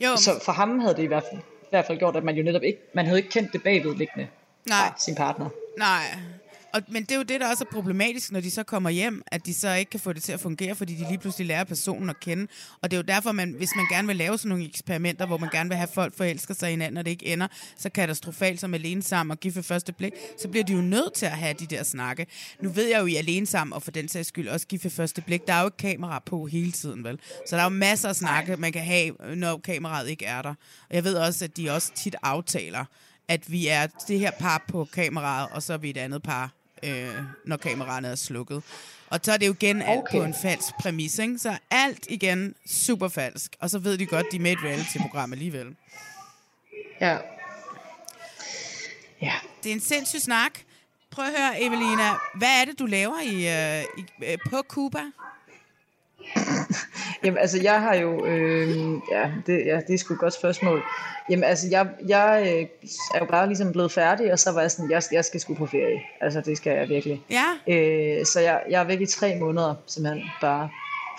[0.00, 2.36] Jo, så for ham havde det i hvert fald, i hvert fald gjort, at man
[2.36, 4.28] jo netop ikke, man havde ikke kendt det bagvedliggende
[4.68, 4.78] Nej.
[4.78, 5.48] fra sin partner.
[5.78, 6.02] Nej.
[6.74, 9.22] Og, men det er jo det, der også er problematisk, når de så kommer hjem,
[9.26, 11.64] at de så ikke kan få det til at fungere, fordi de lige pludselig lærer
[11.64, 12.46] personen at kende.
[12.82, 15.38] Og det er jo derfor, man, hvis man gerne vil lave sådan nogle eksperimenter, hvor
[15.38, 17.46] man gerne vil have folk forelsker sig i hinanden, og det ikke ender
[17.76, 21.14] så katastrofalt som alene sammen og give for første blik, så bliver de jo nødt
[21.14, 22.26] til at have de der snakke.
[22.60, 24.88] Nu ved jeg jo, I alene sammen, og for den sags skyld også give for
[24.88, 25.46] første blik.
[25.46, 27.20] Der er jo ikke kamera på hele tiden, vel?
[27.46, 30.54] Så der er jo masser af snakke, man kan have, når kameraet ikke er der.
[30.88, 32.84] Og jeg ved også, at de også tit aftaler,
[33.28, 36.57] at vi er det her par på kameraet, og så er vi et andet par,
[36.82, 37.14] øh,
[37.44, 38.62] når kameraet er slukket.
[39.10, 40.18] Og så er det jo igen alt Okay.
[40.18, 41.38] på en falsk præmis, ikke?
[41.38, 43.56] Så alt igen super falsk.
[43.60, 45.76] Og så ved de godt, de er med et reality-program alligevel.
[47.00, 47.18] Ja.
[49.22, 49.34] Ja.
[49.62, 50.52] Det er en sindssyg snak.
[51.10, 52.10] Prøv at høre, Evelina.
[52.34, 53.34] Hvad er det, du laver i,
[53.78, 55.00] øh, i, øh, på Cuba?
[57.24, 58.26] Jamen, altså, jeg har jo...
[58.26, 58.68] Øh,
[59.10, 60.82] ja, det, ja, det er sgu et godt spørgsmål.
[61.30, 62.66] Jamen, altså, jeg, jeg øh,
[63.14, 65.54] er jo bare ligesom blevet færdig, og så var jeg sådan, jeg, jeg skal sgu
[65.54, 66.00] på ferie.
[66.20, 67.22] Altså, det skal jeg virkelig.
[67.30, 67.74] Ja.
[67.74, 70.70] Øh, så jeg, jeg er væk i tre måneder, simpelthen bare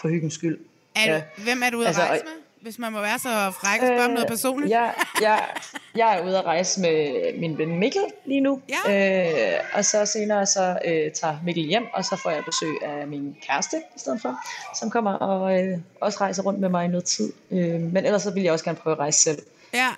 [0.01, 0.60] for hyggens skyld.
[0.95, 1.22] Er du, Ja.
[1.38, 2.32] Hvem er du ude Altså, at rejse med?
[2.62, 4.72] Hvis man må være så fræk og spørge om noget personligt.
[4.72, 5.47] Jeg, jeg,
[5.95, 8.62] jeg er ude at rejse med min ven Mikkel lige nu.
[8.88, 9.53] Ja.
[9.53, 13.07] Øh, og så senere så øh, tager Mikkel hjem, og så får jeg besøg af
[13.07, 14.36] min kæreste i stedet for,
[14.80, 17.34] som kommer og øh, også rejser rundt med mig i noget tid.
[17.51, 19.39] Øh, men ellers så vil jeg også gerne prøve at rejse selv.
[19.74, 19.89] Ja.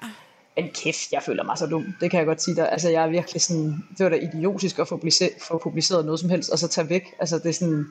[0.55, 1.93] Men kæft, jeg føler mig så dum.
[2.01, 2.71] Det kan jeg godt sige dig.
[2.71, 3.83] Altså, jeg er virkelig sådan...
[3.97, 6.89] Det var da idiotisk at få publiceret, få publiceret noget som helst, og så tage
[6.89, 7.13] væk.
[7.19, 7.85] Altså, det er sådan...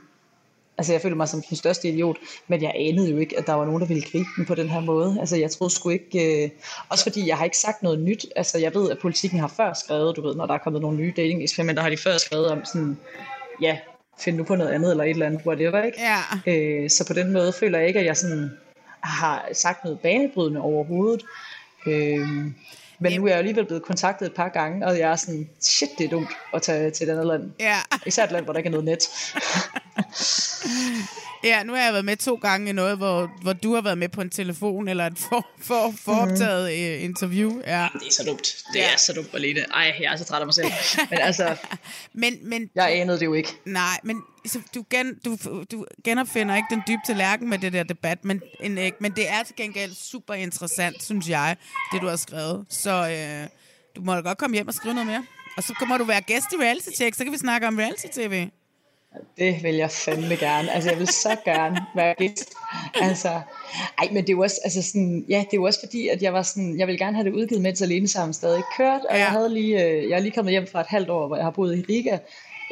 [0.79, 2.17] Altså, jeg føler mig som den største idiot,
[2.49, 4.69] men jeg anede jo ikke, at der var nogen, der ville gribe den på den
[4.69, 5.17] her måde.
[5.21, 6.45] Altså, jeg troede sgu ikke...
[6.45, 6.51] Øh...
[6.89, 8.27] Også fordi, jeg har ikke sagt noget nyt.
[8.37, 10.97] Altså, jeg ved, at politikken har før skrevet, du ved, når der er kommet nogle
[10.97, 12.99] nye dating-eksperimenter, har de før skrevet om sådan...
[13.63, 13.79] Ja,
[14.21, 15.99] find nu på noget andet, eller et eller andet, whatever, ikke?
[16.01, 16.53] Ja.
[16.53, 18.51] Øh, så på den måde føler jeg ikke, at jeg sådan
[19.01, 21.25] har sagt noget banebrydende overhovedet.
[21.87, 22.29] Øh,
[23.03, 25.89] men nu er jeg alligevel blevet kontaktet et par gange, og jeg er sådan, shit,
[25.99, 27.51] det er dumt at tage til et andet land.
[27.61, 27.77] Ja.
[28.07, 29.09] Især et land, hvor der ikke er noget net.
[31.45, 33.99] Ja, nu har jeg været med to gange i noget, hvor, hvor du har været
[33.99, 36.99] med på en telefon eller et for, for, foroptaget Mhm.
[36.99, 37.05] mm.
[37.05, 37.61] interview.
[37.67, 37.89] Ja.
[38.01, 38.57] Det er så dumt.
[38.73, 39.61] Det er så dumt, Marlene.
[39.75, 40.67] Ej, jeg er så træt af mig selv.
[41.11, 41.57] Men altså,
[42.13, 43.49] Men, men, jeg anede det jo ikke.
[43.67, 45.39] nej, men så du, gen, du,
[45.73, 49.31] du genopfinder ikke den dybe tallerken med det der debat, men, en, æg, men det
[49.31, 51.57] er til gengæld super interessant, synes jeg,
[51.93, 52.65] det du har skrevet.
[52.69, 53.49] Så øh,
[53.97, 55.25] du må da godt komme hjem og skrive noget mere.
[55.57, 58.49] Og så kommer du være gæst i Reality Check, så kan vi snakke om reality-tv.
[59.39, 60.73] Det vil jeg fandme gerne.
[60.73, 62.53] Altså, jeg vil så gerne være gæst.
[62.95, 63.29] Altså,
[63.99, 66.43] ej, men det er også, altså sådan, ja, det er også fordi, at jeg var
[66.43, 69.19] sådan, jeg ville gerne have det udgivet, mens alene sammen stadig kørt, og Ja.
[69.19, 71.45] jeg havde lige, øh, jeg er lige kommet hjem fra et halvt år, hvor jeg
[71.45, 72.19] har boet i Riga,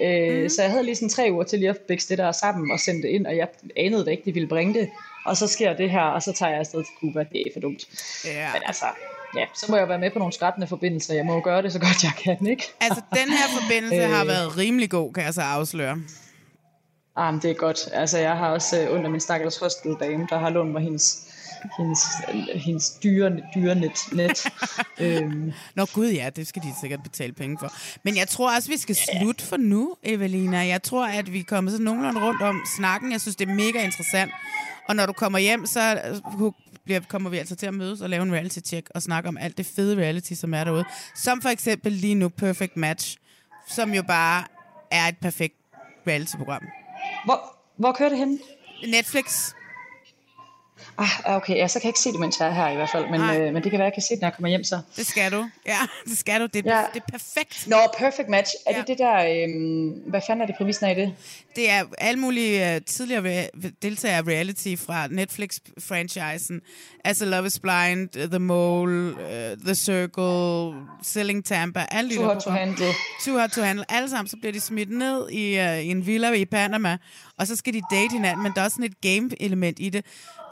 [0.03, 0.49] øh, mm.
[0.49, 2.81] så jeg havde lige sådan tre uger til lige at bækse det der sammen og
[2.81, 4.89] sende det ind, og jeg anede da ikke, de ville bringe det,
[5.27, 7.61] og så sker det her, og så tager jeg afsted til Cuba, det er for
[7.61, 7.83] dumt.
[8.25, 8.53] Ja.
[8.53, 8.85] Men altså,
[9.37, 11.73] ja, så må jeg være med på nogle skrættende forbindelser, jeg må jo gøre det
[11.73, 12.65] så godt jeg kan, ikke?
[12.81, 14.11] Altså, den her forbindelse Øh.
[14.11, 15.99] har været rimelig god, kan jeg så afsløre.
[17.19, 17.79] Ah, det er godt.
[17.93, 21.29] Altså, jeg har også øh, under min stakkels hosteldame, der har lånt mig hendes
[21.79, 22.01] hendes,
[22.55, 23.99] hendes dyre, dyre net.
[24.13, 24.45] net.
[25.01, 25.53] øhm.
[25.75, 27.73] Nå gud ja, det skal de sikkert betale penge for.
[28.05, 30.67] Men jeg tror også, vi skal slutte for nu, Evelina.
[30.67, 33.13] Jeg tror, at vi kommer sådan nogenlunde rundt om snakken.
[33.13, 34.33] Jeg synes, det er mega interessant.
[34.89, 35.99] Og når du kommer hjem, så
[36.85, 39.59] bliver, kommer vi altså til at mødes og lave en reality-check og snakke om alt
[39.59, 40.85] det fede reality, som er derude.
[41.15, 43.17] Som for eksempel lige nu Perfect Match,
[43.69, 44.45] som jo bare
[44.91, 45.55] er et perfekt
[46.07, 46.63] reality-program.
[47.29, 47.41] Hvor,
[47.77, 48.41] hvor kører det hen?
[48.89, 49.53] Netflix.
[50.99, 52.89] Ah, okay, ja, så kan jeg ikke se det, mens jeg er her i hvert
[52.93, 53.11] fald.
[53.11, 54.81] Men, øh, men det kan være, jeg kan se det, når jeg kommer hjem så.
[54.97, 55.49] Det skal du.
[55.67, 56.47] Ja, det skal du.
[56.47, 56.85] Det er, Ja.
[56.95, 57.67] det er perfekt.
[57.67, 58.51] Nå, perfect match.
[58.67, 58.79] Er Ja.
[58.79, 59.45] det det der...
[59.45, 61.15] Øhm, hvad fanden er det præmissen af det?
[61.57, 63.49] Det er alle mulige uh, tidligere
[63.83, 66.61] deltagere af reality fra Netflix-franchisen.
[67.05, 70.73] Altså Love is Blind, uh, The Mole, uh, The Circle,
[71.03, 72.87] Selling Tampa, alle de Too hot to handle.
[73.25, 73.85] Too Hot to Handle.
[73.93, 76.99] Alle sammen, så bliver de smidt ned i, uh, i en villa i Panama,
[77.39, 80.05] og så skal de date hinanden, men der er også sådan et game-element i det,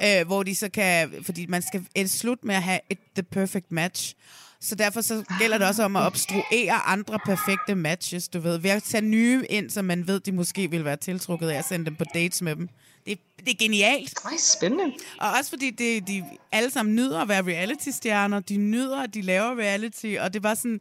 [0.04, 3.22] uh, hvor de så kan, fordi man skal et slut med at have et the
[3.22, 4.14] perfect match.
[4.60, 8.70] Så derfor så gælder det også om at obstruere andre perfekte matches, du ved, ved
[8.70, 11.86] at tage nye ind, som man ved, de måske vil være tiltrukket af at sende
[11.86, 12.68] dem på dates med dem.
[13.06, 14.14] Det, det er genialt.
[14.24, 14.84] Ej, spændende.
[15.20, 19.22] Og også fordi det, de alle sammen nyder at være reality-stjerner, de nyder, at de
[19.22, 20.80] laver reality, og det var sådan,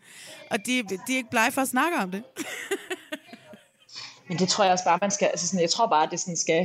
[0.52, 2.24] og de, de er ikke blege for at snakke om det.
[4.28, 5.26] Men det tror jeg også bare, man skal...
[5.26, 6.62] Altså sådan, jeg tror bare, at det sådan skal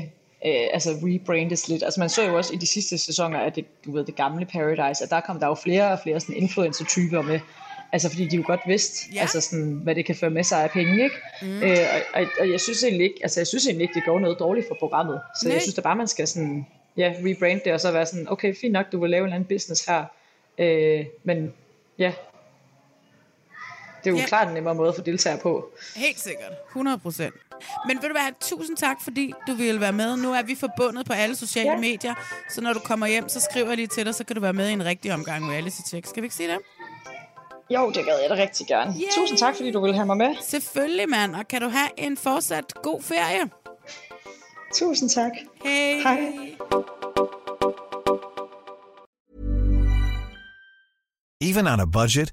[0.47, 1.83] øh, altså rebrandes lidt.
[1.83, 4.47] Altså man så jo også i de sidste sæsoner af det, du ved, det gamle
[4.47, 7.41] Paradise, at der kom der jo flere og flere sådan influencer-typer med.
[7.93, 9.21] Altså fordi de jo godt vidste, Ja.
[9.21, 11.17] altså sådan, hvad det kan føre med sig af penge, ikke?
[11.43, 11.63] Mm.
[11.63, 11.77] Øh,
[12.15, 14.39] og, og, og, jeg synes egentlig ikke, altså jeg synes egentlig ikke, det går noget
[14.39, 15.21] dårligt for programmet.
[15.41, 15.55] Så Nej.
[15.55, 18.55] jeg synes da bare, man skal sådan, ja, rebrand det, og så være sådan, okay,
[18.61, 20.05] fint nok, du vil lave en eller anden business her.
[20.59, 21.53] Øh, men
[21.99, 22.13] ja,
[24.05, 24.27] det er jo Ja.
[24.27, 25.71] klart en nemmere måde at få deltagere på.
[25.97, 26.53] Helt sikkert.
[26.69, 27.35] 100 procent.
[27.87, 30.17] Men vil du være tusind tak, fordi du ville være med.
[30.17, 31.77] Nu er vi forbundet på alle sociale Ja.
[31.79, 32.15] medier,
[32.51, 34.53] så når du kommer hjem, så skriver jeg lige til dig, så kan du være
[34.53, 36.07] med i en rigtig omgang reality check.
[36.07, 36.59] Skal vi ikke sige det?
[37.71, 38.93] Jo, det gad jeg da rigtig gerne.
[38.93, 39.09] Yay.
[39.15, 40.35] Tusind tak, fordi du ville have mig med.
[40.43, 41.35] Selvfølgelig, mand.
[41.37, 43.51] Og kan du have en fortsat god ferie?
[44.75, 45.33] Tusind tak.
[45.65, 46.01] Hej.
[46.03, 46.19] Hej.
[51.43, 52.33] Even on a budget,